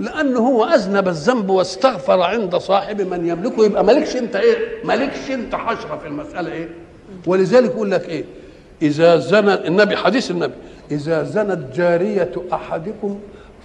لأنه 0.00 0.38
هو 0.38 0.64
أذنب 0.64 1.08
الذنب 1.08 1.50
واستغفر 1.50 2.20
عند 2.20 2.56
صاحب 2.56 3.00
من 3.00 3.28
يملكه. 3.28 3.64
يبقى 3.64 3.84
مالكش 3.84 4.16
أنت 4.16 4.36
إيه؟ 4.36 4.84
مالكش 4.84 5.30
أنت 5.30 5.54
حشرة 5.54 5.98
في 6.02 6.06
المسألة 6.08 6.52
إيه؟ 6.52 6.68
ولذلك 7.26 7.70
يقول 7.70 7.90
لك 7.90 8.08
إيه؟ 8.08 8.24
إذا 8.82 9.16
زنى 9.16 9.54
النبي 9.54 9.96
حديث 9.96 10.30
النبي 10.30 10.54
إذا 10.90 11.22
زنت 11.22 11.76
جارية 11.76 12.32
أحدكم 12.52 13.18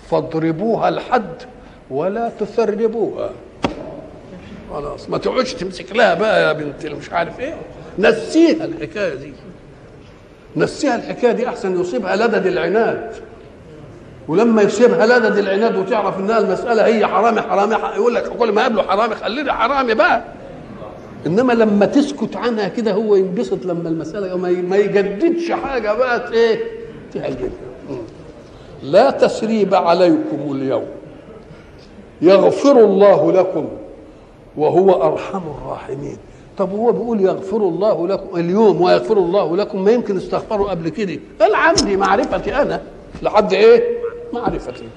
فاضربوها 0.10 0.90
الحد 0.90 1.44
ولا 1.92 2.32
تثربوها. 2.40 3.30
خلاص. 4.74 5.10
ما 5.10 5.18
تقعدش 5.18 5.54
تمسك 5.54 5.96
لها 5.96 6.14
بقى 6.14 6.44
يا 6.44 6.54
بنت 6.54 6.86
مش 6.86 7.12
عارف 7.12 7.40
إيه. 7.40 7.56
نسيها 8.00 8.66
الحكاية 8.66 9.16
دي. 9.16 9.34
نسيها 10.56 10.96
الحكاية 10.96 11.32
دي 11.32 11.48
أحسن 11.48 11.82
يصيبها 11.82 12.16
لدد 12.16 12.46
العناد. 12.46 13.12
ولما 14.28 14.62
يصيبها 14.62 15.06
لدد 15.06 15.38
العناد 15.38 15.76
وتعرف 15.76 16.20
إنها 16.20 16.40
المسألة 16.40 16.86
هي 16.86 17.08
حرامي 17.08 17.42
حرامي 17.42 17.76
يقول 17.96 18.16
لك 18.16 18.24
كل 18.30 18.52
ما 18.52 18.62
قابله 18.62 18.84
حرامي 18.84 19.16
خليني 19.16 19.52
حرامي 19.54 19.94
بقى. 19.94 20.24
إنما 21.26 21.54
لما 21.54 21.86
تسكت 21.86 22.36
عنها 22.36 22.68
كده 22.68 22.92
هو 22.92 23.16
ينبسط 23.16 23.66
لما 23.66 23.90
المسألة 23.90 24.38
ما 24.38 24.78
يجددش 24.78 25.52
حاجة 25.52 25.94
بقى 25.94 26.32
إيه؟ 26.34 26.60
تهجد 27.14 27.52
لا 28.84 29.12
تسريب 29.12 29.76
عليكم 29.76 30.52
اليوم. 30.52 30.86
يغفر 32.22 32.80
الله 32.80 33.32
لكم. 33.32 33.70
وهو 34.58 35.04
أرحم 35.04 35.42
الراحمين. 35.58 36.18
طب 36.58 36.72
هو 36.72 36.92
بيقول 36.92 37.22
يغفر 37.22 37.58
الله 37.58 38.08
لكم 38.08 38.40
اليوم 38.40 38.82
ويغفر 38.82 39.18
الله 39.18 39.58
لكم 39.58 39.84
ما 39.84 39.92
يمكن 39.92 40.18
استغفروا 40.18 40.70
قبل 40.70 40.90
كده؟ 40.90 41.20
قال 41.42 41.56
عندي 41.56 41.98
معرفتي 41.98 42.56
أنا. 42.62 42.82
لحد 43.22 43.54
إيه؟ 43.54 43.98
معرفتي. 44.34 44.88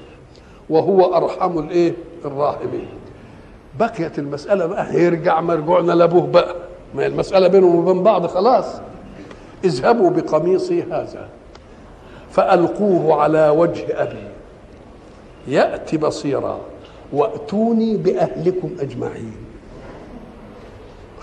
وهو 0.70 1.14
أرحم 1.14 1.58
الإيه؟ 1.58 1.92
الراحمين. 2.24 2.88
بقيت 3.80 4.18
المسألة 4.18 4.66
بقى 4.66 4.94
يرجع 4.94 5.40
مرجوعنا 5.40 5.92
لأبوه 5.92 6.26
بقى. 6.26 6.54
ما 6.94 7.06
المسألة 7.06 7.48
بينهم 7.48 7.76
وبين 7.76 8.02
بعض 8.02 8.26
خلاص. 8.26 8.66
اذهبوا 9.64 10.10
بقميصي 10.10 10.82
هذا 10.82 11.28
فألقوه 12.30 13.22
على 13.22 13.48
وجه 13.48 14.02
أبي. 14.02 14.28
يأتي 15.48 15.96
بصيرا 15.96 16.58
وأتوني 17.12 17.96
بأهلكم 17.96 18.70
أجمعين. 18.80 19.45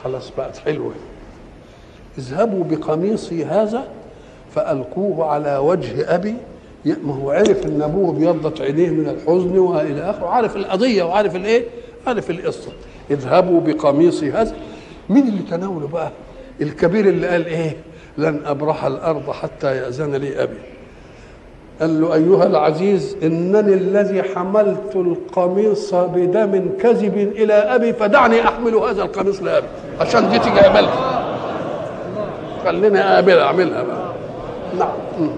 خلاص 0.04 0.32
بقت 0.38 0.58
حلوة. 0.58 0.94
اذهبوا 2.18 2.64
بقميصي 2.64 3.46
هذا 3.46 3.84
فألقوه 4.56 5.26
على 5.26 5.58
وجه 5.58 6.16
أبي. 6.16 6.36
ما 6.86 7.16
هو 7.16 7.32
عرف 7.32 7.66
إن 7.66 7.82
أبوه 7.82 8.14
بيضت 8.14 8.62
عينيه 8.62 8.90
من 8.90 9.10
الحزن 9.10 9.58
وإلى 9.58 10.02
آخره 10.10 10.28
عارف 10.28 10.56
القضية 10.56 11.04
وعارف 11.04 11.36
الإيه؟ 11.36 11.66
عارف 12.08 12.30
القصة. 12.30 12.72
اذهبوا 13.12 13.62
بقميصي 13.62 14.32
هذا. 14.32 14.56
مين 15.10 15.28
اللي 15.28 15.42
تناوله 15.52 15.88
بقى؟ 15.88 16.12
الكبير 16.62 17.10
اللي 17.10 17.28
قال 17.28 17.46
إيه؟ 17.46 17.76
لن 18.18 18.42
أبرح 18.46 18.86
الأرض 18.86 19.32
حتى 19.32 19.78
يأذن 19.78 20.16
لي 20.16 20.44
أبي. 20.44 20.58
قال 21.82 22.02
له 22.02 22.14
أيها 22.14 22.46
العزيز 22.46 23.18
إنني 23.24 23.74
الذي 23.74 24.24
حملت 24.24 24.96
القميص 24.96 25.94
بدم 25.94 26.70
كذب 26.80 27.18
إلى 27.18 27.54
أبي 27.54 27.94
فدعني 27.94 28.42
أحمل 28.48 28.76
هذا 28.76 29.02
القميص 29.04 29.42
لأبي 29.44 29.68
عشان 30.00 30.30
دي 30.30 30.40
تيجي 30.40 30.60
اقبلها 30.60 31.24
خليني 32.66 33.00
اقابلها 33.00 33.44
أعملها. 33.44 33.84
بقى 33.84 34.14
نعم. 34.80 35.30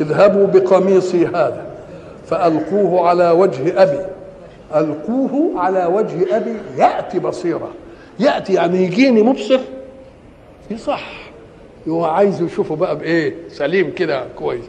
اذهبوا 0.00 0.46
بقميصي 0.46 1.26
هذا 1.26 1.66
فألقوه 2.26 3.08
على 3.08 3.30
وجه 3.30 3.82
أبي. 3.82 3.98
ألقوه 4.74 5.60
على 5.60 5.84
وجه 5.86 6.36
أبي. 6.36 6.54
يأتي 6.78 7.18
بصيرا 7.18 7.68
يأتي 8.20 8.54
يعني 8.54 8.84
يجيني 8.84 9.22
مبصر. 9.22 9.60
يصح. 10.70 11.04
هو 11.88 12.04
عايز 12.04 12.42
يشوفه 12.42 12.76
بقى 12.76 12.98
بإيه؟ 12.98 13.34
سليم 13.48 13.90
كده 13.90 14.24
كويس. 14.38 14.64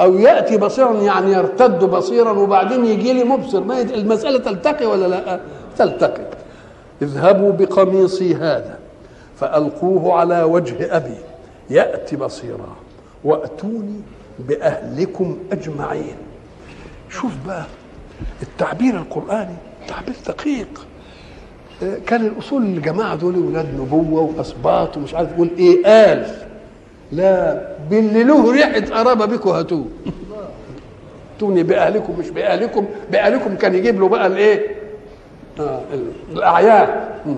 أو 0.00 0.18
يأتي 0.18 0.56
بصيرا 0.56 0.92
يعني 0.92 1.32
يرتد 1.32 1.84
بصيرا 1.84 2.30
وبعدين 2.30 2.84
يجي 2.86 3.12
لي 3.12 3.24
مبصر. 3.24 3.64
ما 3.64 3.80
المسألة 3.80 4.38
تلتقي 4.38 4.86
ولا 4.86 5.06
لا؟ 5.06 5.40
تلتقي. 5.76 6.22
اذهبوا 7.02 7.52
بقميصي 7.52 8.34
هذا 8.34 8.78
فألقوه 9.36 10.14
على 10.14 10.42
وجه 10.42 10.96
أبي. 10.96 11.18
يأتي 11.70 12.16
بصيرا. 12.16 12.76
وأتوني 13.24 14.00
بأهلكم 14.38 15.38
أجمعين. 15.52 16.16
شوف 17.10 17.32
بقى 17.46 17.64
التعبير 18.42 18.94
القرآني 18.94 19.56
تعبير 19.88 20.14
دقيق. 20.26 20.86
آه، 21.82 21.96
كان 22.06 22.26
الأصول 22.26 22.62
الجماعة 22.62 23.16
دول 23.16 23.38
ولاد 23.38 23.74
نبوة 23.80 24.32
وأسباط 24.36 24.96
ومش 24.96 25.14
عارف 25.14 25.32
يقول 25.32 25.50
إيه 25.58 25.84
قال 25.84 26.49
لا 27.12 27.60
باللي 27.90 28.24
له 28.24 28.52
ريحة 28.52 28.80
قرابة 28.80 29.24
بكم 29.26 29.50
هاتوه 29.50 29.84
اتوني 31.36 31.62
بأهلكم 31.62 32.18
مش 32.18 32.30
بأهلكم. 32.30 32.86
بأهلكم 33.12 33.56
كان 33.56 33.74
يجيب 33.74 34.00
له 34.00 34.08
بقى 34.08 34.26
الإيه؟ 34.26 34.66
آه 35.60 35.80
الأعيان 36.32 37.04
مم. 37.26 37.34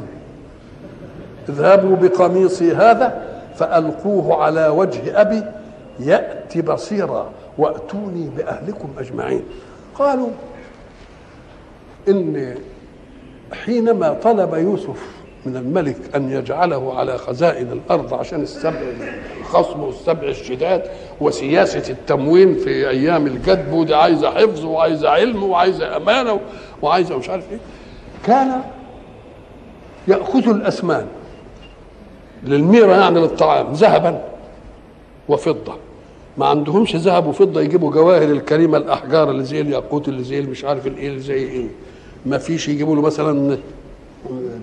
اذهبوا 1.48 1.96
بقميصي 1.96 2.72
هذا 2.74 3.22
فألقوه 3.56 4.42
على 4.44 4.68
وجه 4.68 5.20
أبي 5.20 5.42
يأتي 6.00 6.62
بصيرا 6.62 7.30
وأتوني 7.58 8.30
بأهلكم 8.36 8.88
أجمعين. 8.98 9.42
قالوا 9.94 10.28
إن 12.08 12.54
حينما 13.64 14.12
طلب 14.12 14.54
يوسف 14.54 15.06
من 15.46 15.56
الملك 15.56 15.96
أن 16.14 16.30
يجعله 16.30 16.94
على 16.94 17.18
خزائن 17.18 17.72
الأرض 17.72 18.14
عشان 18.14 18.40
السبع 18.42 18.80
الخصم 19.40 19.80
والسبع 19.80 20.28
الشداد 20.28 20.82
وسياسة 21.20 21.90
التموين 21.92 22.54
في 22.54 22.88
أيام 22.88 23.26
الجدب 23.26 23.72
ودي 23.72 23.94
عايزة 23.94 24.30
حفظ 24.30 24.64
وعايزة 24.64 25.08
علم 25.08 25.42
وعايزة 25.42 25.96
أمانة 25.96 26.40
وعايزة 26.82 27.18
مش 27.18 27.28
عارف 27.28 27.44
إيه. 27.52 27.58
كان 28.26 28.60
يأخذ 30.08 30.48
الأسمان 30.48 31.06
للميرة 32.44 32.92
يعني 32.96 33.20
للطعام 33.20 33.72
ذهبا 33.72 34.22
وفضة. 35.28 35.74
ما 36.38 36.46
عندهمش 36.46 36.96
ذهب 36.96 37.26
وفضة 37.26 37.60
يجيبوا 37.60 37.90
جواهر 37.92 38.30
الكريمة 38.30 38.78
الأحجار 38.78 39.30
اللي 39.30 39.44
زي 39.44 39.60
الياقوت 39.60 40.08
اللي 40.08 40.22
زي 40.24 40.40
مش 40.40 40.64
عارف 40.64 40.86
الإيه 40.86 41.08
اللي 41.08 41.20
زي 41.20 41.34
إيه. 41.34 41.66
ما 42.26 42.38
فيش 42.38 42.68
يجيبوا 42.68 42.96
له 42.96 43.02
مثلا 43.02 43.58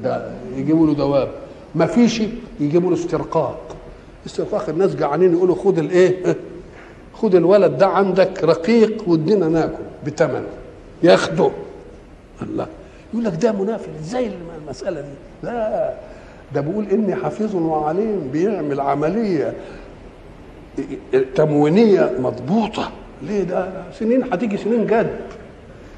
ده 0.04 0.32
يجيبوا 0.58 0.88
له 0.88 0.94
دواب. 0.94 1.30
ما 1.76 1.86
فيش 1.86 2.22
يجيبوا 2.60 2.90
له 2.90 2.96
استرقاق. 2.96 3.60
استرقاق 4.26 4.70
الناس 4.70 4.96
جعانين 4.96 5.34
يقولوا 5.34 5.56
خد 5.56 5.80
الايه؟ 5.80 6.36
خد 7.14 7.36
الولد 7.36 7.78
ده 7.78 7.88
عندك 7.88 8.44
رقيق 8.44 9.04
وادينا 9.10 9.48
ناكل 9.48 9.84
بثمن 10.06 10.44
ياخده. 11.04 11.52
الله. 12.42 12.68
يقول 13.14 13.26
لك 13.26 13.34
ده 13.42 13.52
منافق. 13.52 13.90
إزاي 14.00 14.32
المسألة 14.64 15.02
دي؟ 15.02 15.08
لا. 15.44 15.94
ده 16.56 16.62
بيقول 16.62 16.86
إني 16.92 17.16
حفيظ 17.16 17.56
وعليم 17.56 18.30
بيعمل 18.34 18.80
عملية 18.80 19.54
تموينية 21.36 22.12
مضبوطة. 22.20 22.92
ليه 23.22 23.44
ده؟ 23.44 23.68
سنين 24.00 24.34
هتيجي 24.34 24.58
سنين 24.58 24.86
جدب 24.86 25.10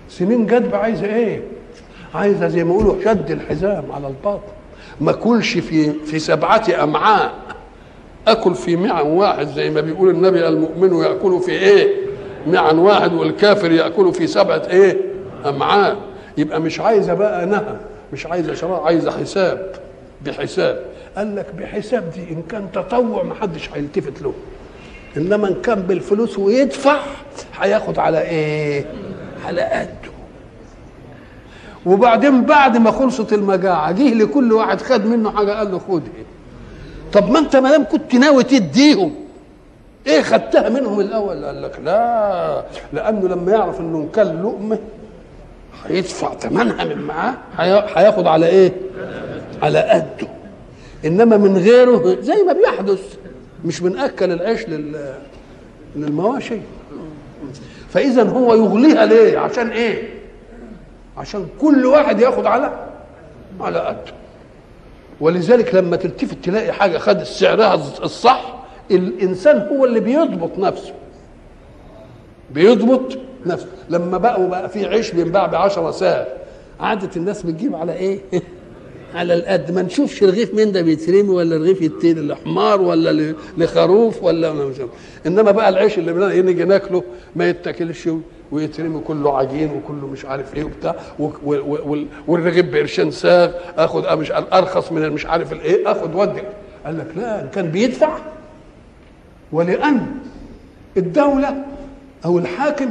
سنين 0.10 0.46
جدب 0.46 0.76
عايزة 0.76 1.06
إيه؟ 1.06 1.42
عايزه 2.16 2.48
زي 2.48 2.64
ما 2.64 2.72
يقولوا 2.74 3.04
شد 3.04 3.32
الحزام 3.32 3.92
على 3.92 4.08
الباطن 4.08 4.52
ما 5.02 5.12
أكلش 5.12 5.58
في 5.58 5.92
في 5.94 6.20
سبعة 6.20 6.64
أمعاء. 6.84 7.32
أكل 8.28 8.56
في 8.56 8.76
معن 8.76 9.06
واحد 9.08 9.48
زي 9.48 9.70
ما 9.70 9.82
بيقول 9.82 10.10
النبي 10.10 10.48
المؤمن 10.48 10.94
يأكل 11.04 11.40
في 11.40 11.52
إيه؟ 11.52 11.88
معن 12.48 12.78
واحد 12.78 13.14
والكافر 13.14 13.72
يأكل 13.72 14.14
في 14.14 14.28
سبعة 14.28 14.62
إيه؟ 14.70 14.98
أمعاء. 15.46 15.96
يبقى 16.38 16.62
مش 16.62 16.80
عايزه 16.80 17.14
بقى 17.14 17.46
نهى 17.46 17.76
مش 18.14 18.26
عايزه 18.26 18.54
شراء 18.54 18.82
عايزه 18.84 19.12
حساب. 19.12 19.72
بحساب. 20.26 20.86
قال 21.18 21.36
لك 21.36 21.46
بحساب 21.60 22.12
دي 22.12 22.34
إن 22.34 22.42
كان 22.50 22.68
تطوع 22.74 23.24
ما 23.24 23.36
حدش 23.36 23.70
هيلتفت 23.74 24.22
له. 24.22 24.34
إنما 25.18 25.48
إن 25.48 25.56
كان 25.64 25.82
بالفلوس 25.82 26.38
ويدفع 26.40 27.00
هياخد 27.60 28.00
على 28.00 28.22
إيه؟ 28.22 28.86
على 29.46 29.62
قده. 29.62 30.11
وبعدين 31.86 32.42
بعد 32.46 32.78
ما 32.78 32.92
خلصت 32.92 33.34
المجاعه 33.34 33.92
جه 33.92 34.14
لكل 34.14 34.54
واحد 34.54 34.82
خد 34.82 35.06
منه 35.06 35.32
حاجة 35.32 35.52
قال 35.52 35.72
له 35.72 35.80
خد 35.80 36.04
إيه. 36.18 36.24
طب 37.14 37.30
ما 37.32 37.40
أنت 37.40 37.56
ما 37.56 37.72
دام 37.72 37.84
كنت 37.84 38.16
ناوي 38.16 38.44
تديهم 38.44 39.16
إيه 40.08 40.22
خدتها 40.22 40.70
منهم 40.70 41.00
الأول؟ 41.00 41.46
قال 41.46 41.62
لك 41.62 41.80
لا 41.84 42.64
لأنه 42.94 43.28
لما 43.28 43.52
يعرف 43.52 43.80
إنه 43.80 43.98
ان 43.98 44.10
كان 44.14 44.44
لقمة 44.44 44.80
هيدفع 45.86 46.34
ثمنها 46.36 46.84
من 46.84 47.02
معاه 47.02 47.34
هي- 47.58 47.86
هياخد 47.96 48.28
على 48.28 48.46
إيه؟ 48.48 48.72
على 49.62 49.80
قده. 49.80 50.28
إنما 51.06 51.38
من 51.38 51.58
غيره 51.58 52.18
زي 52.22 52.44
ما 52.48 52.54
بيحدث 52.54 53.16
مش 53.66 53.80
بناكل 53.80 54.32
العيش 54.32 54.70
لل 54.70 55.14
للمواشي. 55.96 56.58
فإذا 57.90 58.24
هو 58.24 58.54
يغليها 58.54 59.06
ليه؟ 59.06 59.38
عشان 59.40 59.70
إيه؟ 59.70 60.21
عشان 61.22 61.48
كل 61.62 61.86
واحد 61.86 62.20
ياخد 62.20 62.46
على 62.46 62.88
على 63.60 63.80
قده. 63.80 64.14
ولذلك 65.22 65.76
لما 65.76 65.96
تلتفت 65.96 66.38
تلاقي 66.44 66.72
حاجة 66.72 66.98
خد 66.98 67.24
سعرها 67.24 67.74
الصح 68.04 68.56
الإنسان 68.92 69.58
هو 69.68 69.86
اللي 69.86 70.00
بيضبط 70.00 70.60
نفسه. 70.60 70.94
بيضبط 72.54 73.18
نفسه. 73.46 73.68
لما 73.90 74.18
بقوا 74.18 74.48
بقى 74.48 74.70
في 74.70 74.86
عيش 74.86 75.12
بينباع 75.12 75.46
ب 75.46 75.56
10 75.56 75.92
ساعة 75.92 76.28
عادة 76.80 77.10
الناس 77.16 77.44
بتجيب 77.44 77.76
على 77.76 77.94
إيه؟ 77.94 78.20
على 79.16 79.34
القد. 79.34 79.72
ما 79.72 79.82
نشوفش 79.82 80.24
رغيف 80.24 80.54
من 80.54 80.72
ده 80.72 80.82
بيترمي 80.82 81.30
ولا 81.30 81.56
رغيف 81.58 81.82
يتين 81.82 82.28
لحمار 82.28 82.82
ولا 82.82 83.36
لخروف 83.58 84.24
ولا 84.24 84.54
مش. 84.54 84.76
إنما 85.26 85.52
بقى 85.52 85.70
العيش 85.70 85.98
اللي 85.98 86.14
بنا- 86.14 86.42
نيجي 86.42 86.64
ناكله 86.64 87.04
ما 87.36 87.50
يتاكلش 87.50 88.10
ويترمي 88.52 89.00
كله 89.00 89.38
عجين 89.38 89.72
وكله 89.72 90.08
مش 90.08 90.26
عارف 90.26 90.56
إيه 90.56 90.64
وبتاع 90.64 90.96
والرغيف 92.28 92.66
بقرشين 92.66 93.12
ساغ 93.12 93.52
آخد 93.78 94.06
آه 94.06 94.16
مش 94.16 94.32
أرخص 94.32 94.92
من 94.92 95.10
مش 95.10 95.26
عارف 95.26 95.54
الايه 95.54 95.92
آخد 95.92 96.16
ودي. 96.16 96.42
قال 96.86 96.98
لك 97.00 97.08
لا 97.16 97.46
كان 97.46 97.72
بيدفع. 97.72 98.18
ولأن 99.52 100.06
الدولة 100.98 101.66
أو 102.26 102.38
الحاكم 102.38 102.90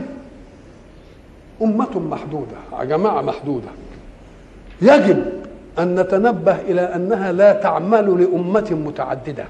أمة 1.62 1.98
محدودة. 1.98 2.84
جماعة 2.84 3.22
محدودة. 3.22 3.68
يجب 4.82 5.24
أن 5.78 6.00
نتنبه 6.00 6.60
إلى 6.60 6.80
أنها 6.80 7.32
لا 7.32 7.52
تعمل 7.52 8.20
لأمة 8.22 8.70
متعددة 8.86 9.44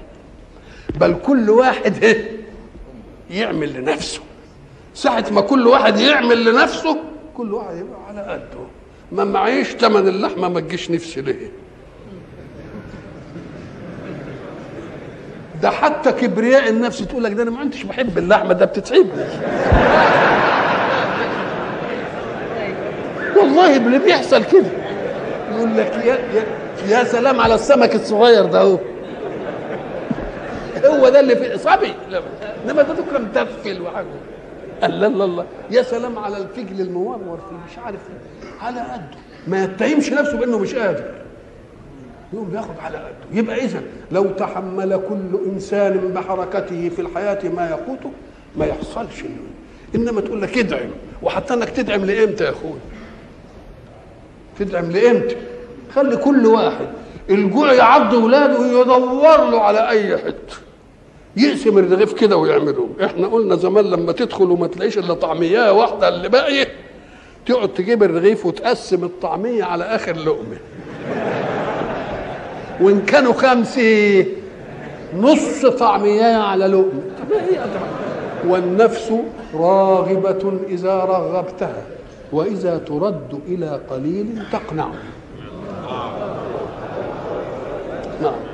بل 0.99 1.15
كل 1.25 1.49
واحد؟ 1.49 1.95
يعمل 3.31 3.73
لنفسه. 3.73 4.21
ساعة 4.93 5.25
ما 5.31 5.41
كل 5.41 5.67
واحد 5.67 5.99
يعمل 5.99 6.45
لنفسه 6.45 6.97
كل 7.37 7.53
واحد 7.53 7.75
يبقى 7.77 7.99
على 8.07 8.21
قده. 8.21 8.65
ما 9.11 9.23
معيش 9.23 9.73
تمن 9.73 10.07
اللحمة 10.07 10.49
ما 10.49 10.59
تجيش 10.59 10.91
نفسي 10.91 11.21
ليه؟ 11.21 11.51
ده 15.61 15.69
حتى 15.69 16.11
كبرياء 16.11 16.69
النفس 16.69 16.99
تقول 17.07 17.23
لك 17.23 17.31
ده 17.31 17.43
أنا 17.43 17.51
ما 17.51 17.63
كنتش 17.63 17.83
بحب 17.83 18.17
اللحمة 18.17 18.53
ده 18.53 18.65
بتتعبني 18.65 19.11
والله 23.37 23.77
اللي 23.77 23.99
بيحصل 23.99 24.43
كده. 24.43 24.65
يقول 25.51 25.77
لك 25.77 25.93
يا, 26.05 26.15
يا, 26.15 26.43
يا 26.87 27.03
سلام 27.03 27.39
على 27.41 27.55
السمك 27.55 27.95
الصغير 27.95 28.45
ده 28.45 28.61
هو 28.61 28.77
هو 30.85 31.09
ده 31.09 31.19
اللي 31.19 31.35
في 31.35 31.57
صبي. 31.57 31.93
انما 32.65 32.81
ده 32.81 32.93
تكره 32.95 33.17
متفل 33.19 33.81
وحاجة. 33.81 34.05
قال 34.81 34.99
لا 34.99 35.07
لا 35.07 35.23
لا. 35.23 35.45
يا 35.71 35.81
سلام 35.83 36.19
على 36.19 36.37
الفجل 36.37 36.81
المورور 36.81 37.39
مش 37.71 37.77
عارف 37.77 37.99
إيه. 38.09 38.49
على 38.61 38.79
قده. 38.79 39.17
ما 39.47 39.63
يتهمش 39.63 40.11
نفسه 40.11 40.37
بأنه 40.37 40.57
مش 40.59 40.75
قادر. 40.75 41.03
يقوم 42.33 42.49
بياخد 42.49 42.79
على 42.83 42.97
قده. 42.97 43.39
يبقى 43.39 43.65
اذا 43.65 43.81
لو 44.11 44.23
تحمل 44.23 45.01
كل 45.09 45.39
إنسان 45.53 45.97
بحركته 45.97 46.89
في 46.89 47.01
الحياة 47.01 47.49
ما 47.49 47.69
يقوته 47.69 48.11
ما 48.55 48.65
يحصلش 48.65 49.23
إنما 49.95 50.21
تقول 50.21 50.41
لك 50.41 50.57
ادعم. 50.57 50.89
وحتى 51.21 51.53
إنك 51.53 51.69
تدعم 51.69 52.05
لإمتى 52.05 52.43
يا 52.43 52.49
أخوي؟ 52.49 52.79
تدعم 54.59 54.91
لإمتى؟ 54.91 55.35
خلي 55.95 56.17
كل 56.17 56.45
واحد 56.45 56.87
الجوع 57.29 57.73
يعض 57.73 58.13
ولاده 58.13 58.59
ويدور 58.59 59.49
له 59.49 59.61
على 59.61 59.89
أي 59.89 60.17
حتة. 60.17 60.55
يقسم 61.37 61.77
الرغيف 61.77 62.13
كده 62.13 62.37
ويعملوه 62.37 62.89
إحنا 63.05 63.27
قلنا 63.27 63.55
زمان 63.55 63.85
لما 63.85 64.11
تدخل 64.11 64.51
وما 64.51 64.67
تلاقيش 64.67 64.97
إلا 64.97 65.13
طعمية 65.13 65.71
واحدة 65.71 66.07
اللي 66.07 66.29
باقية 66.29 66.67
تقعد 67.45 67.69
تجيب 67.73 68.03
الرغيف 68.03 68.45
وتقسم 68.45 69.03
الطعمية 69.03 69.63
على 69.63 69.83
آخر 69.83 70.15
لقمة. 70.15 70.57
وإن 72.81 73.01
كانوا 73.01 73.33
خمسة 73.33 74.25
نص 75.17 75.65
طعمية 75.65 76.35
على 76.37 76.67
لقمة. 76.67 77.01
طب 77.19 77.31
إيه؟ 77.31 77.59
والنفس 78.47 79.13
راغبة 79.53 80.53
إذا 80.67 80.95
رغبتها 80.95 81.83
وإذا 82.31 82.77
ترد 82.77 83.39
إلى 83.47 83.79
قليل 83.89 84.43
تقنع. 84.51 84.87
نعم. 88.21 88.50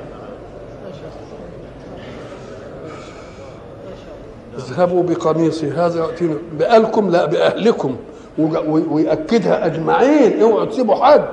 اذهبوا 4.58 5.02
بقميصي 5.02 5.70
هذا 5.70 6.00
يأتينا. 6.00 6.34
بأهلكم؟ 6.58 7.10
لا 7.10 7.26
بأهلكم. 7.26 7.96
ويأكدها 8.90 9.66
أجمعين. 9.66 10.40
اوعوا 10.42 10.64
تسيبوا 10.64 10.94
حد. 10.94 11.28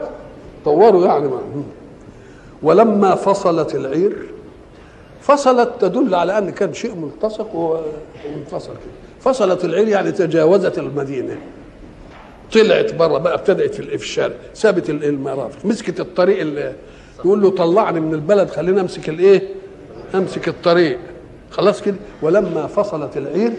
طوروا 0.66 1.06
يعني 1.06 1.28
ما. 1.28 1.40
ولما 2.64 3.16
فصلت 3.16 3.76
العير 3.76 4.16
فصلت 5.22 5.70
تدل 5.82 6.16
على 6.16 6.38
أن 6.38 6.50
كان 6.50 6.74
شيء 6.74 6.96
ملتصق 6.96 7.56
وانفصل 7.56 8.70
كده 8.72 8.92
فصلت 9.22 9.66
العير 9.66 9.88
يعني 9.88 10.12
تجاوزت 10.12 10.78
المدينة. 10.80 11.38
طلعت 12.54 12.94
بره 12.94 13.18
بقى 13.18 13.34
ابتدأت 13.34 13.74
في 13.74 13.80
ال- 13.80 13.88
في 14.00 14.04
الشارع 14.06 14.34
سابت 14.54 14.90
ال- 14.90 15.04
المرافق 15.04 15.66
مسكت 15.66 16.00
الطريق 16.00 16.40
اللي 16.40 16.74
يقول 17.26 17.42
له 17.42 17.50
طلعني 17.50 18.00
من 18.00 18.14
البلد 18.14 18.50
خليني 18.50 18.82
أمسك 18.82 19.10
الإيه؟ 19.10 19.42
أمسك 20.16 20.48
الطريق. 20.48 21.00
خلاص 21.56 21.82
كده. 21.82 21.96
ولما 22.22 22.68
فصلت 22.68 23.18
العير 23.18 23.54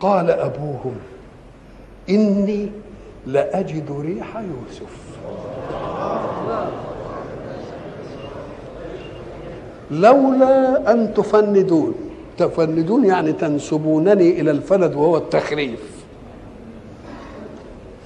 قال 0.00 0.30
أبوهم 0.30 0.94
إني 2.10 2.68
لأجد 3.26 3.92
ريح 4.00 4.36
يوسف. 4.36 4.96
لولا 9.90 10.92
أن 10.92 11.14
تفندون. 11.14 11.94
تفندون 12.38 13.04
يعني 13.04 13.32
تنسبونني 13.32 14.40
إلى 14.40 14.50
الفند 14.50 14.94
وهو 14.94 15.16
التخريف. 15.16 16.04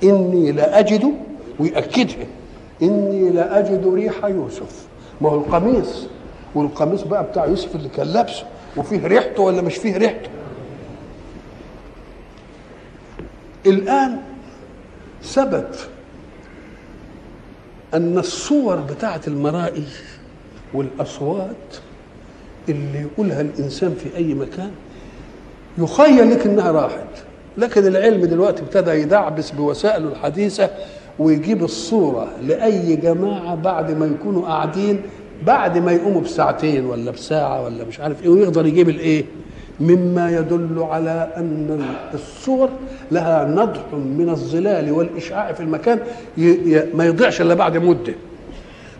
إني 0.02 0.52
لأجد 0.52 1.12
ويأكدها 1.60 2.26
إني 2.82 3.30
لأجد 3.30 3.94
ريح 3.94 4.24
يوسف. 4.24 4.86
ما 5.20 5.30
هو 5.30 5.34
القميص. 5.34 6.06
والقميص 6.54 7.02
بقى 7.02 7.24
بتاع 7.24 7.46
يوسف 7.46 7.76
اللي 7.76 7.88
كان 7.88 8.06
لابسه 8.06 8.44
وفيه 8.76 9.06
ريحته 9.06 9.42
ولا 9.42 9.62
مش 9.62 9.76
فيه 9.76 9.96
ريحته؟ 9.96 10.30
الآن 13.66 14.16
ثبت 15.22 15.88
أن 17.94 18.18
الصور 18.18 18.76
بتاعة 18.76 19.20
المرائي 19.28 19.84
والأصوات 20.74 21.76
اللي 22.68 23.00
يقولها 23.00 23.40
الإنسان 23.40 23.94
في 23.94 24.16
أي 24.16 24.34
مكان 24.34 24.70
يخيل 25.78 26.30
لك 26.30 26.46
إنها 26.46 26.70
راحت. 26.72 27.06
لكن 27.58 27.86
العلم 27.86 28.24
دلوقتي 28.24 28.62
ابتدى 28.62 28.90
يدعبس 28.90 29.50
بوسائله 29.50 30.08
الحديثة 30.08 30.70
ويجيب 31.18 31.64
الصورة 31.64 32.28
لأي 32.42 32.96
جماعة 32.96 33.54
بعد 33.54 33.90
ما 33.90 34.06
يكونوا 34.06 34.46
قاعدين 34.46 35.02
بعد 35.46 35.78
ما 35.78 35.92
يقوموا 35.92 36.20
بساعتين 36.20 36.84
ولا 36.86 37.10
بساعة 37.10 37.64
ولا 37.64 37.84
مش 37.84 38.00
عارف 38.00 38.22
إيه 38.22 38.28
ويقدر 38.28 38.66
يجيب 38.66 38.88
الإيه؟ 38.88 39.24
مما 39.80 40.30
يدل 40.30 40.82
على 40.90 41.32
أن 41.36 41.84
الصور 42.14 42.68
لها 43.12 43.44
نضح 43.44 43.80
من 43.94 44.28
الظلال 44.28 44.92
والإشعاع 44.92 45.52
في 45.52 45.60
المكان 45.60 45.98
ما 46.94 47.06
يضيعش 47.06 47.40
إلا 47.40 47.54
بعد 47.54 47.76
مدة. 47.76 48.14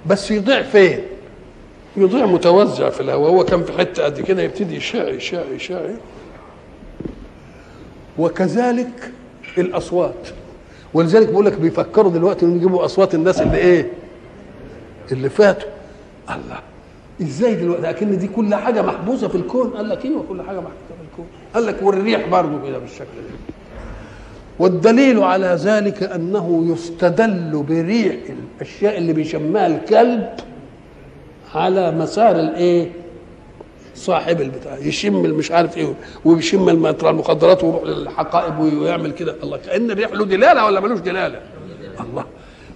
بس 0.07 0.31
يضيع 0.31 0.63
فين؟ 0.63 1.01
يضيع 1.97 2.27
متوزع 2.27 2.91
في 2.91 3.01
الهواء. 3.01 3.31
هو 3.31 3.45
كان 3.45 3.63
في 3.65 3.73
حتة 3.73 4.05
قد 4.05 4.21
كده 4.21 4.43
يبتدي 4.43 4.77
يشع 4.77 5.09
يشع 5.09 5.43
يشع 5.55 5.81
وكذلك 8.19 9.11
الأصوات. 9.59 10.29
ولذلك 10.95 11.29
بقول 11.29 11.47
لك 11.47 11.59
بيفكروا 11.59 12.13
دلوقتي 12.13 12.45
إنهم 12.47 12.57
يجيبوا 12.57 12.85
أصوات 12.85 13.15
الناس 13.15 13.43
اللي 13.43 13.57
إيه؟ 13.57 13.91
اللي 15.13 15.31
فاتوا. 15.31 15.69
الله. 16.35 16.59
إزاي 17.23 17.55
دلوقتي؟ 17.55 17.91
اكن 17.91 18.19
دي 18.19 18.29
كل 18.29 18.55
حاجة 18.55 18.83
محبوسة 18.83 19.29
في 19.29 19.35
الكون. 19.35 19.71
قال 19.71 19.89
لك 19.89 20.05
أيوه 20.05 20.25
كل 20.29 20.43
حاجة 20.43 20.57
محبوسة 20.57 20.95
في 20.99 21.11
الكون. 21.11 21.27
قال 21.55 21.67
لك 21.67 21.77
والريح 21.83 22.29
برضه 22.29 22.69
كده 22.69 22.79
بالشكل 22.79 23.05
ده. 23.05 23.55
والدليل 24.59 25.23
على 25.23 25.47
ذلك 25.47 26.03
أنه 26.03 26.65
يستدل 26.73 27.65
بريح 27.69 28.17
الأشياء 28.57 28.99
اللي 28.99 29.13
بيشمها 29.13 29.67
الكلب 29.67 30.29
على 31.55 31.91
مسار 31.91 32.37
الإيه؟ 32.37 32.91
صاحب 33.95 34.41
البتاع. 34.41 34.79
يشم 34.79 35.23
مش 35.23 35.53
عارف 35.53 35.77
إيه 35.77 35.95
ويشم 36.25 36.69
المخدرات 36.69 37.65
ويروح 37.65 37.83
للحقائب 37.85 38.59
ويعمل 38.59 39.11
كده. 39.13 39.35
الله 39.43 39.57
كأن 39.57 39.91
الريح 39.91 40.13
له 40.13 40.25
دلالة 40.25 40.65
ولا 40.65 40.81
ملوش 40.81 41.01
دلالة؟ 41.01 41.41
الله. 42.01 42.25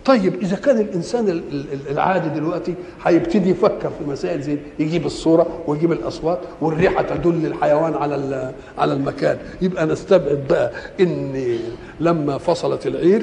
طيب 0.04 0.34
إذا 0.42 0.56
كان 0.56 0.78
الإنسان 0.80 1.28
ال- 1.28 1.42
ال- 1.52 1.90
العادي 1.90 2.28
دلوقتي 2.28 2.74
هيبتدي 3.04 3.50
يفكر 3.50 3.90
في 3.98 4.10
مسائل 4.10 4.42
زي 4.42 4.58
يجيب 4.78 5.06
الصورة 5.06 5.46
ويجيب 5.66 5.92
الأصوات 5.92 6.38
والريحة 6.60 7.02
تدل 7.02 7.46
الحيوان 7.46 7.94
على 7.94 8.52
على 8.78 8.92
المكان. 8.92 9.38
يبقى 9.62 9.86
نستبعد 9.86 10.44
بقى 10.50 10.72
ان 11.00 11.58
لما 12.00 12.38
فصلت 12.38 12.86
العير 12.86 13.22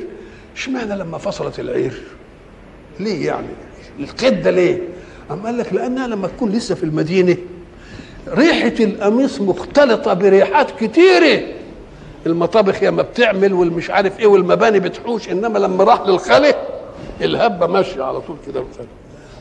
إشمعنى 0.55 0.95
لما 0.95 1.17
فصلت 1.17 1.59
العير؟ 1.59 2.01
ليه 2.99 3.25
يعني؟ 3.27 3.47
القيد 3.99 4.41
ده 4.43 4.51
ليه؟ 4.51 4.79
أم 5.31 5.39
قال 5.45 5.57
لك 5.57 5.73
لأنها 5.73 6.07
لما 6.07 6.27
تكون 6.27 6.49
لسه 6.51 6.75
في 6.75 6.83
المدينة 6.83 7.37
ريحة 8.27 8.73
القميص 8.79 9.41
مختلطة 9.41 10.13
بريحات 10.13 10.71
كتيرة. 10.83 11.41
المطابخ 12.25 12.83
يا 12.83 12.89
ما 12.91 13.01
بتعمل 13.01 13.53
والمش 13.53 13.89
عارف 13.89 14.19
إيه 14.19 14.27
والمباني 14.27 14.79
بتحوش 14.79 15.29
إنما 15.29 15.59
لما 15.59 15.83
راح 15.83 16.01
للخلق 16.07 16.70
الهبة 17.21 17.67
ماشية 17.67 18.03
على 18.03 18.21
طول 18.21 18.35
كده. 18.47 18.63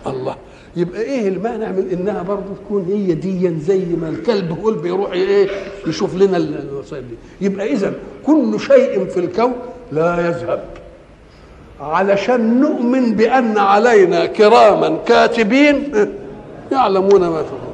الله. 0.06 0.36
يبقى 0.76 1.00
إيه 1.02 1.28
المانع 1.28 1.68
من 1.68 1.88
إنها 1.92 2.22
برضه 2.22 2.54
تكون 2.64 2.84
هي 2.84 3.14
ديا 3.14 3.58
زي 3.60 3.84
ما 4.00 4.08
الكلب 4.08 4.68
اللي 4.68 4.82
بيروح 4.82 5.12
إيه 5.12 5.48
يشوف 5.86 6.14
لنا 6.14 6.36
ال- 6.36 6.68
الوسائل 6.68 7.04
دي. 7.08 7.46
يبقى 7.46 7.72
إذا 7.72 7.92
كل 8.26 8.60
شيء 8.60 9.04
في 9.06 9.20
الكون 9.20 9.52
لا 9.92 10.28
يذهب. 10.28 10.64
علشان 11.80 12.60
نؤمن 12.60 13.14
بأن 13.14 13.58
علينا 13.58 14.26
كراما 14.26 14.98
كاتبين 15.06 15.92
يعلمون 16.72 17.20
ما 17.20 17.42
تفعلون 17.42 17.70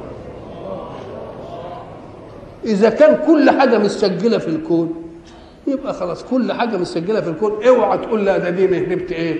إذا 2.65 2.89
كان 2.89 3.19
كل 3.27 3.49
حاجة 3.49 3.77
مسجله 3.77 4.37
في 4.37 4.47
الكون 4.47 5.03
يبقى 5.67 5.93
خلاص 5.93 6.23
كل 6.23 6.53
حاجة 6.53 6.77
مسجله 6.77 7.21
في 7.21 7.29
الكون. 7.29 7.63
اوعى 7.67 7.97
تقول 7.97 8.25
لا 8.25 8.37
ده 8.37 8.49
دي 8.49 8.65
هربت 8.87 9.11
إيه؟ 9.11 9.37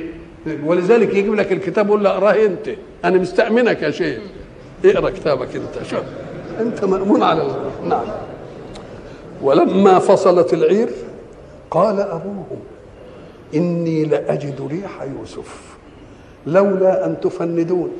ولذلك 0.66 1.16
يجيب 1.16 1.34
لك 1.36 1.52
الكتاب 1.52 1.88
يقول 1.88 2.04
له 2.04 2.10
اقراه 2.10 2.46
أنت؟ 2.46 2.70
أنا 3.06 3.18
مستأمنك 3.18 3.82
يا 3.82 3.92
شيخ. 3.92 4.20
اقرأ 4.86 5.10
كتابك 5.10 5.56
أنت 5.56 5.88
شوف. 5.90 6.00
أنت 6.60 6.86
مأمون 6.86 7.24
على 7.24 7.42
ال- 7.42 7.90
نعم. 7.90 8.06
ولما 9.42 10.00
فصلت 10.00 10.54
العير 10.54 10.90
قال 11.72 12.00
ابوهم 12.00 12.60
إني 13.56 14.04
لأجد 14.06 14.68
ريح 14.72 15.02
يوسف 15.20 15.62
لولا 16.48 17.06
أن 17.06 17.20
تفندون. 17.22 17.92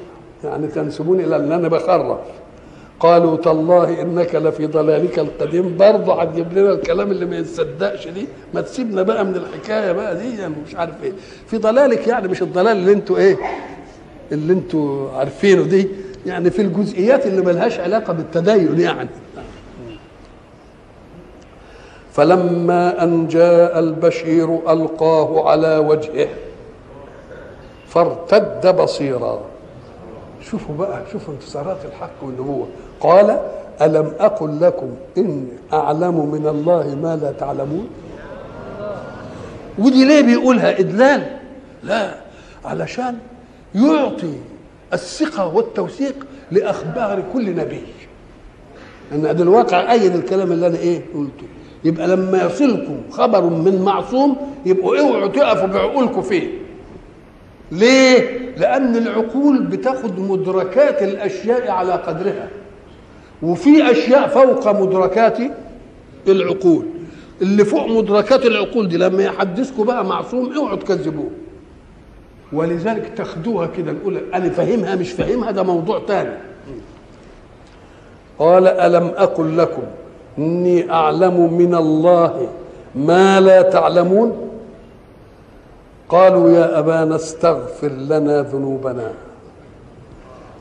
يعني 0.44 0.68
تنسبون 0.68 1.20
إلى 1.20 1.36
أن 1.36 1.52
أنا 1.52 1.68
بخرف 1.68 2.18
قالوا 3.00 3.38
تالله 3.38 4.02
إنك 4.02 4.36
لفي 4.36 4.66
ضلالك 4.68 5.20
القديم. 5.20 5.78
برضه 5.78 6.22
هتجيب 6.22 6.58
لنا 6.58 6.72
الكلام 6.72 7.12
اللي 7.12 7.26
ما 7.26 7.38
يتصدقش 7.38 8.08
دي. 8.08 8.28
ما 8.54 8.62
تسيبنا 8.62 9.02
بقى 9.02 9.26
من 9.26 9.36
الحكاية 9.36 9.92
بقى 9.92 10.16
دي 10.16 10.38
يعني 10.40 10.54
مش 10.68 10.76
عارف 10.76 11.04
إيه. 11.04 11.12
في 11.48 11.58
ضلالك 11.58 12.08
يعني 12.08 12.28
مش 12.28 12.42
الضلال 12.42 12.78
اللي 12.78 12.92
أنتوا 12.94 13.18
إيه 13.18 13.38
اللي 14.32 14.54
أنتوا 14.54 15.12
عارفينه 15.12 15.64
دي. 15.64 15.88
يعني 16.26 16.50
في 16.52 16.62
الجزئيات 16.62 17.26
اللي 17.26 17.42
ملهاش 17.42 17.80
علاقة 17.80 18.14
بالتدين 18.14 18.80
يعني. 18.80 19.10
فلما 22.14 23.04
أن 23.04 23.28
جاء 23.28 23.80
البشير 23.80 24.72
ألقاه 24.74 25.50
على 25.50 25.78
وجهه 25.78 26.28
فارتد 27.88 28.76
بصيرا. 28.82 29.42
شوفوا 30.52 30.76
بقى 30.76 31.02
شوفوا 31.12 31.34
انتصارات 31.34 31.78
الحق 31.86 32.24
والنبوة 32.24 32.68
قال 33.00 33.40
ألم 33.82 34.12
أقل 34.20 34.62
لكم 34.62 34.90
إني 35.18 35.46
أعلم 35.74 36.32
من 36.32 36.48
الله 36.48 36.96
ما 36.96 37.16
لا 37.22 37.32
تعلمون؟ 37.32 37.88
ودي 39.80 40.06
ليه 40.06 40.22
بيقولها؟ 40.22 40.80
إدلال. 40.80 41.38
لا 41.84 42.16
علشان 42.66 43.18
يعطي 43.76 44.34
الثقة 44.94 45.48
والتوثيق 45.56 46.16
لأخبار 46.52 47.24
كل 47.34 47.56
نبي. 47.56 47.82
إن 49.12 49.22
ده 49.22 49.44
الواقع 49.44 49.92
أيد 49.92 50.16
الكلام 50.16 50.52
اللي 50.52 50.68
أنا 50.68 50.78
إيه 50.78 51.02
قلته. 51.16 51.48
يبقى 51.84 52.08
لما 52.08 52.44
يصلكم 52.46 53.02
خبر 53.12 53.44
من 53.44 53.82
معصوم 53.82 54.38
يبقوا 54.66 55.00
اوعوا 55.00 55.28
تقفوا 55.28 55.68
بعقولكم 55.68 56.22
فيه. 56.22 56.48
ليه؟ 57.72 58.40
لأن 58.58 58.96
العقول 58.96 59.64
بتاخد 59.64 60.20
مدركات 60.20 61.04
الأشياء 61.04 61.72
على 61.72 61.94
قدرها. 61.94 62.48
وفي 63.44 63.92
أشياء 63.92 64.28
فوق 64.28 64.68
مدركات 64.82 65.38
العقول. 66.28 66.86
اللي 67.42 67.66
فوق 67.66 67.88
مدركات 67.88 68.46
العقول 68.46 68.88
دي 68.90 68.98
لما 68.98 69.24
يحدثكم 69.24 69.84
بقى 69.84 70.06
معصوم 70.06 70.54
اوعوا 70.54 70.76
تكذبوه. 70.78 71.30
ولذلك 72.54 73.12
تاخدوها 73.18 73.68
كده 73.68 73.92
نقول 73.92 74.18
أنا 74.34 74.50
فاهمها 74.50 74.96
مش 74.96 75.12
فاهمها 75.12 75.52
ده 75.52 75.64
موضوع 75.64 76.02
تاني. 76.08 76.34
قال 78.40 78.68
ألم 78.68 79.12
أقل 79.18 79.58
لكم 79.58 79.84
إني 80.38 80.92
أعلم 80.92 81.54
من 81.54 81.76
الله 81.76 82.50
ما 82.96 83.40
لا 83.42 83.62
تعلمون؟ 83.62 84.47
قالوا 86.10 86.50
يا 86.50 86.80
أبانا 86.80 87.16
استغفر 87.16 87.88
لنا 87.88 88.42
ذنوبنا. 88.42 89.14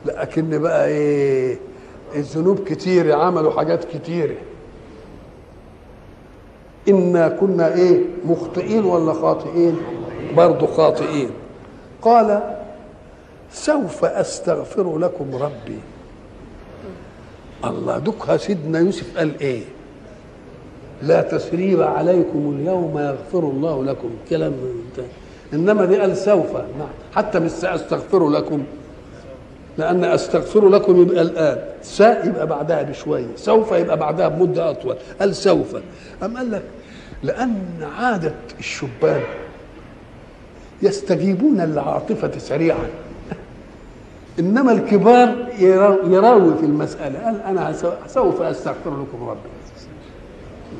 لكن 0.05 0.59
بقى 0.61 0.87
إيه 0.87 1.57
الذنوب 2.15 2.59
كتير 2.59 3.15
عملوا 3.15 3.51
حاجات 3.51 3.83
كتيره 3.83 4.35
إنا 6.89 7.27
كنا 7.27 7.73
إيه 7.73 8.01
مخطئين 8.25 8.85
ولا 8.85 9.13
خاطئين؟ 9.13 9.77
برضو 10.37 10.67
خاطئين. 10.67 11.29
قال 12.01 12.57
سوف 13.51 14.05
أستغفر 14.05 14.97
لكم 14.97 15.35
ربي. 15.35 15.79
الله 17.65 17.97
دكها 17.97 18.37
سيدنا 18.37 18.79
يوسف 18.79 19.17
قال 19.17 19.39
إيه؟ 19.41 19.63
لا 21.01 21.21
تسريب 21.21 21.81
عليكم 21.81 22.55
اليوم 22.59 22.97
يغفر 22.97 23.39
الله 23.39 23.83
لكم. 23.83 24.09
كلام. 24.29 24.53
إنما 25.53 25.85
دي 25.85 25.99
قال 25.99 26.17
سوف. 26.17 26.47
حتى 27.15 27.39
مش 27.39 27.51
سأستغفر 27.51 28.29
لكم. 28.29 28.63
لأن 29.77 30.03
أستغفر 30.03 30.69
لكم 30.69 31.01
يبقى 31.01 31.21
الآن. 31.21 31.57
سا 31.81 32.25
يبقى 32.25 32.47
بعدها 32.47 32.81
بشوية. 32.81 33.27
سوف 33.35 33.71
يبقى 33.71 33.97
بعدها 33.97 34.27
بمدة 34.27 34.69
أطول. 34.69 34.95
قال 35.19 35.35
سوف. 35.35 35.75
أم 36.23 36.37
قال 36.37 36.51
لك 36.51 36.63
لأن 37.23 37.59
عادة 37.99 38.33
الشبان 38.59 39.21
يستجيبون 40.81 41.61
للعاطفة 41.61 42.31
سريعا. 42.37 42.89
إنما 44.39 44.71
الكبار 44.71 45.35
يراوي 46.07 46.55
في 46.57 46.65
المسألة. 46.65 47.25
قال 47.25 47.41
أنا 47.41 47.73
سوف 48.07 48.41
أستغفر 48.41 48.89
لكم 48.89 49.29
ربي. 49.29 49.39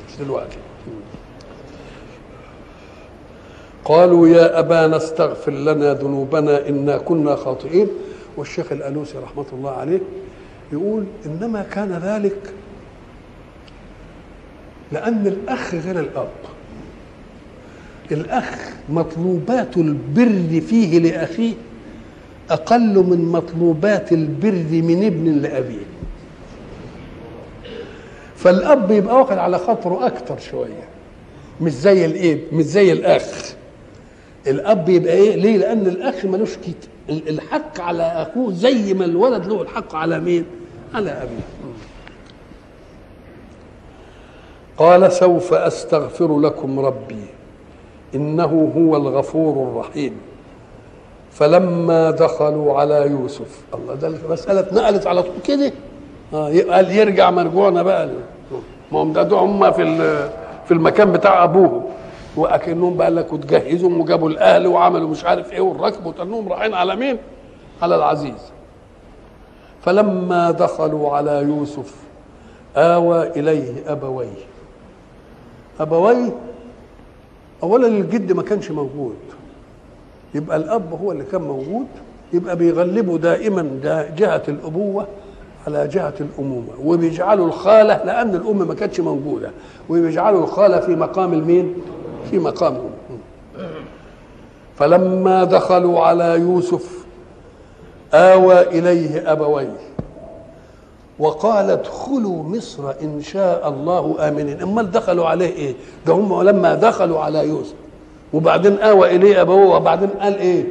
مش 0.08 0.16
دلوقتي. 0.24 0.56
قالوا 3.88 4.28
يا 4.28 4.58
أبانا 4.58 4.96
استغفر 4.96 5.52
لنا 5.52 5.94
ذنوبنا 5.94 6.68
إنا 6.68 6.98
كنا 6.98 7.36
خاطئين. 7.36 7.86
والشيخ 8.36 8.72
الألوسي 8.72 9.18
رحمة 9.18 9.44
الله 9.52 9.70
عليه 9.70 10.00
يقول 10.72 11.04
إنما 11.26 11.62
كان 11.62 11.92
ذلك 11.92 12.52
لأن 14.92 15.26
الأخ 15.26 15.74
غير 15.74 16.00
الأب. 16.00 16.28
الأخ 18.12 18.58
مطلوبات 18.88 19.76
البر 19.76 20.60
فيه 20.60 20.98
لأخيه 20.98 21.52
أقل 22.50 22.94
من 22.96 23.24
مطلوبات 23.32 24.12
البر 24.12 24.82
من 24.82 25.04
ابن 25.04 25.32
لأبيه. 25.32 25.86
فالأب 28.36 28.90
يبقى 28.90 29.16
واخد 29.18 29.38
على 29.38 29.58
خاطره 29.58 30.06
أكتر 30.06 30.38
شوية 30.38 30.88
مش 31.60 31.72
زي 31.72 32.04
الإيه 32.04 32.40
مش 32.52 32.64
زي 32.64 32.92
الأخ. 32.92 33.54
الأب 34.50 34.88
يبقى 34.88 35.12
إيه؟ 35.12 35.36
ليه؟ 35.36 35.56
لأن 35.56 35.86
الأخ 35.86 36.24
ملوش. 36.24 36.56
الحق 37.10 37.80
على 37.80 38.02
أخوه 38.02 38.52
زي 38.52 38.94
ما 38.94 39.04
الولد 39.04 39.46
له 39.46 39.62
الحق 39.62 39.94
على 39.94 40.20
مين؟ 40.20 40.44
على 40.94 41.10
أبيه. 41.10 41.44
قال 44.76 45.12
سوف 45.12 45.54
أستغفر 45.54 46.40
لكم 46.40 46.80
ربي. 46.80 47.24
إنه 48.14 48.72
هو 48.76 48.96
الغفور 48.96 49.68
الرحيم. 49.68 50.12
فلما 51.32 52.10
دخلوا 52.10 52.80
على 52.80 53.06
يوسف 53.10 53.60
الله 53.74 53.94
ده 53.94 54.08
المسألة 54.08 54.60
اتنقلت 54.60 55.06
على 55.06 55.22
طول 55.22 55.34
كده. 55.44 55.72
آه 56.34 56.60
قال 56.70 56.90
يرجع 56.90 57.30
مرجوعنا 57.30 57.82
بقى. 57.82 58.08
ما 58.92 58.98
هم 59.02 59.12
ده 59.12 59.36
هم 59.36 59.72
في 59.72 59.96
في 60.66 60.74
المكان 60.74 61.12
بتاع 61.12 61.44
أبوهم. 61.44 61.82
وأكنهم 62.38 62.96
بقى 62.96 63.10
لك 63.10 63.32
وتجهزهم 63.32 64.00
وجابوا 64.00 64.28
الأهل 64.28 64.66
وعملوا 64.66 65.08
مش 65.08 65.24
عارف 65.24 65.52
إيه 65.52 65.60
والركب 65.60 66.06
وتنهم 66.06 66.48
رايحين 66.48 66.74
على 66.74 66.96
مين؟ 66.96 67.16
على 67.82 67.96
العزيز. 67.96 68.52
فلما 69.82 70.50
دخلوا 70.50 71.10
على 71.16 71.30
يوسف 71.42 71.94
آوى 72.76 73.28
إليه 73.28 73.92
أبويه. 73.92 74.44
أبويه 75.80 76.32
أولا 77.62 77.86
الجد 77.86 78.32
ما 78.32 78.42
كانش 78.42 78.70
موجود. 78.70 79.16
يبقى 80.34 80.56
الأب 80.56 80.98
هو 81.02 81.12
اللي 81.12 81.24
كان 81.24 81.42
موجود. 81.42 81.86
يبقى 82.32 82.56
بيغلبوا 82.56 83.18
دائما 83.18 83.62
دا 83.62 84.14
جهة 84.16 84.42
الأبوة 84.48 85.06
على 85.66 85.88
جهة 85.88 86.14
الأمومة. 86.20 86.68
وبيجعلوا 86.84 87.46
الخالة 87.46 88.04
لأن 88.04 88.34
الأم 88.34 88.68
ما 88.68 88.74
كانتش 88.74 89.00
موجودة. 89.00 89.50
وبيجعلوا 89.88 90.42
الخالة 90.44 90.80
في 90.80 90.96
مقام 90.96 91.32
المين؟ 91.32 91.74
في 92.30 92.38
مقام. 92.38 92.74
الأم 93.56 93.70
فلما 94.76 95.44
دخلوا 95.44 96.00
على 96.00 96.24
يوسف 96.24 96.98
آوى 98.14 98.60
إليه 98.60 99.32
أبويه 99.32 99.76
وقال 101.18 101.70
ادخلوا 101.70 102.42
مصر 102.42 102.90
إن 103.02 103.22
شاء 103.22 103.68
الله 103.68 104.28
آمنين. 104.28 104.62
أمال 104.62 104.90
دخلوا 104.90 105.26
عليه 105.26 105.52
إيه؟ 105.52 105.74
ده 106.06 106.12
هم 106.12 106.42
لما 106.42 106.74
دخلوا 106.74 107.20
على 107.20 107.48
يوسف. 107.48 107.74
وبعدين 108.32 108.78
آوى 108.78 109.16
إليه 109.16 109.40
أبوه 109.40 109.76
وبعدين 109.76 110.08
قال 110.08 110.38
إيه؟ 110.38 110.64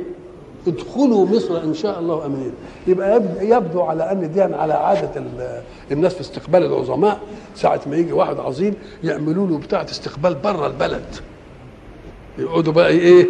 ادخلوا 0.67 1.25
مصر 1.25 1.63
إن 1.63 1.73
شاء 1.73 1.99
الله 1.99 2.25
آمنين. 2.25 2.51
يبقى 2.87 3.21
يبدو 3.41 3.81
على 3.81 4.11
أن 4.11 4.31
دي 4.31 4.41
على 4.41 4.73
عادة 4.73 5.23
الناس 5.91 6.13
في 6.13 6.21
استقبال 6.21 6.63
العظماء. 6.63 7.19
ساعة 7.55 7.81
ما 7.87 7.95
يجي 7.95 8.13
واحد 8.13 8.39
عظيم 8.39 8.73
يعملوا 9.03 9.47
له 9.47 9.57
بتاعة 9.57 9.85
استقبال 9.91 10.35
بره 10.35 10.67
البلد. 10.67 11.05
يقعدوا 12.39 12.73
بقى 12.73 12.89
إيه؟ 12.89 13.27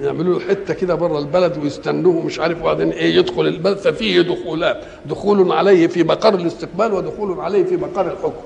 يعملوا 0.00 0.38
له 0.38 0.48
حتة 0.48 0.74
كده 0.74 0.94
بره 0.94 1.18
البلد 1.18 1.58
ويستنوه 1.62 2.22
مش 2.26 2.40
عارف 2.40 2.60
وبعدين 2.60 2.90
إيه 2.90 3.14
يدخل 3.16 3.46
البلد. 3.46 3.76
ففيه 3.78 4.20
دخولات. 4.20 4.84
دخول 5.06 5.52
عليه 5.52 5.86
في 5.86 6.04
مقر 6.04 6.34
الاستقبال 6.34 6.92
ودخول 6.92 7.40
عليه 7.40 7.64
في 7.64 7.76
مقر 7.76 8.06
الحكم. 8.12 8.42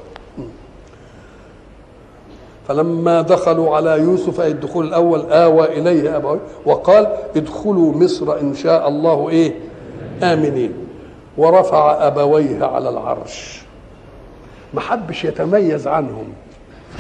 فلما 2.69 3.21
دخلوا 3.23 3.77
على 3.77 3.91
يوسف 3.91 4.41
أي 4.41 4.49
الدخول 4.51 4.87
الأول 4.87 5.21
آوى 5.33 5.65
إليه 5.79 6.17
أبويه 6.17 6.41
وقال 6.67 7.07
ادخلوا 7.37 7.93
مصر 7.93 8.41
إن 8.41 8.55
شاء 8.55 8.89
الله 8.89 9.29
إيه؟ 9.29 9.55
آمنين. 10.23 10.73
ورفع 11.37 12.07
أبويه 12.07 12.65
على 12.65 12.89
العرش. 12.89 13.63
ما 14.75 14.81
حبش 14.81 15.25
يتميز 15.25 15.87
عنهم. 15.87 16.25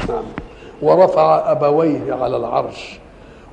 نعم. 0.08 0.22
ورفع 0.82 1.50
أبويه 1.52 2.14
على 2.14 2.36
العرش 2.36 2.98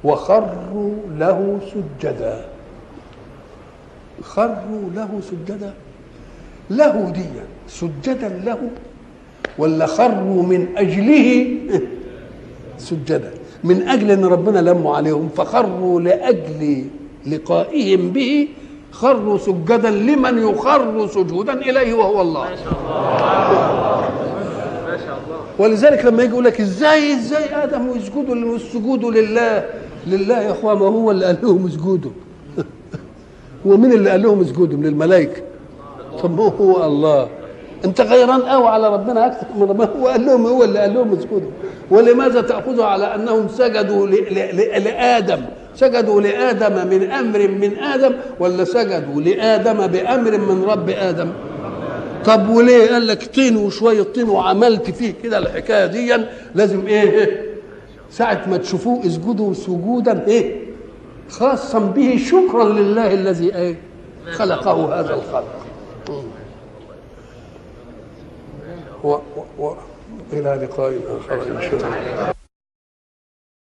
وخروا 0.04 0.92
له 1.18 1.60
سجدا. 1.74 2.46
خروا 4.24 4.90
له 4.96 5.10
سجدا. 5.22 5.74
له 6.70 7.10
دي 7.10 7.26
سجدا 7.68 8.30
له 8.46 8.58
ولا 9.58 9.86
خروا 9.86 10.44
من 10.44 10.68
أجله؟ 10.78 11.48
سجدا. 12.88 13.32
من 13.64 13.88
أجل 13.88 14.12
أن 14.12 14.26
ربنا 14.26 14.60
لم 14.60 14.88
عليهم 14.88 15.30
فخروا 15.30 16.02
لأجل 16.02 16.86
لقائهم 17.28 18.10
به. 18.10 18.48
خروا 18.92 19.38
سجدا 19.38 19.90
لمن 19.92 20.38
يخر 20.50 21.08
سجودا 21.08 21.54
إليه 21.54 21.94
وهو 21.94 22.22
الله 22.22 22.44
ما 22.50 22.56
شاء 22.56 22.74
الله 22.80 23.02
ما 24.88 24.98
شاء 24.98 25.18
الله 25.28 25.45
ولذلك 25.60 26.06
لما 26.06 26.24
يجي 26.24 26.32
يقول 26.32 26.44
لك 26.44 26.62
إزاي 26.62 27.14
إزاي 27.14 27.64
آدم 27.64 27.98
يسجدوا 27.98 28.36
السجود 28.56 29.06
لله؟ 29.06 29.66
لله 30.08 30.42
يا 30.42 30.52
أخوان 30.52 30.78
ما 30.78 30.86
هو 30.86 31.12
اللي 31.12 31.26
قال 31.26 31.38
لهم 31.44 31.66
اسجدوا 31.66 32.12
هو 33.68 33.78
مين 33.78 33.92
اللي 33.92 34.10
قال 34.10 34.22
لهم 34.22 34.42
اسجدوا 34.42 34.78
من 34.78 34.86
الملائكه 34.86 35.42
طب 36.24 36.38
ما 36.38 36.52
هو 36.62 36.86
الله؟ 36.86 37.28
أنت 37.86 38.02
غيران 38.02 38.42
قوي 38.42 38.68
على 38.68 38.94
ربنا 38.94 39.26
أكثر 39.26 39.46
من 39.56 39.64
ربنا. 39.64 39.90
هو 40.00 40.08
قال 40.08 40.26
لهم 40.26 40.46
هو 40.48 40.64
اللي 40.64 40.80
قال 40.80 40.94
لهم 40.94 41.14
اسجدوا 41.14 41.52
ولماذا 41.92 42.42
تاخذ 42.42 42.82
على 42.82 43.16
أنهم 43.16 43.48
سجدوا 43.48 44.08
لآدم؟ 44.08 45.42
سجدوا 45.76 46.22
لآدم 46.22 46.88
من 46.88 47.12
أمر 47.12 47.48
من 47.48 47.78
آدم 47.78 48.14
ولا 48.40 48.64
سجدوا 48.64 49.22
لآدم 49.22 49.88
بأمر 49.88 50.38
من 50.38 50.64
رب 50.64 50.90
آدم؟ 50.90 51.30
طب 52.26 52.50
وليه؟ 52.50 52.92
قال 52.92 53.08
لك 53.08 53.36
طين 53.36 53.58
وشوية 53.58 54.04
طين 54.04 54.30
وعملت 54.30 54.90
فيه 54.92 55.14
كده 55.24 55.38
الحكاية 55.38 55.86
دي 55.86 56.18
لازم 56.56 56.88
إيه؟ 56.88 57.46
ساعة 58.12 58.44
ما 58.50 58.58
تشوفوه 58.58 59.06
اسجدوا 59.06 59.54
سجودا 59.54 60.28
إيه؟ 60.28 60.66
خاصا 61.30 61.80
به 61.80 62.18
شكرا 62.30 62.64
لله 62.64 63.14
الذي 63.14 63.56
إيه؟ 63.56 63.76
خلقه 64.32 65.00
هذا 65.00 65.14
الخلق. 65.14 65.66
و 69.04 69.08
و 69.10 69.20
و 69.60 69.74
إلى 70.34 70.60
لقاء 70.64 70.94
آخر 71.20 71.42
إن 71.42 71.62
شاء 71.62 71.74
الله. 71.74 72.35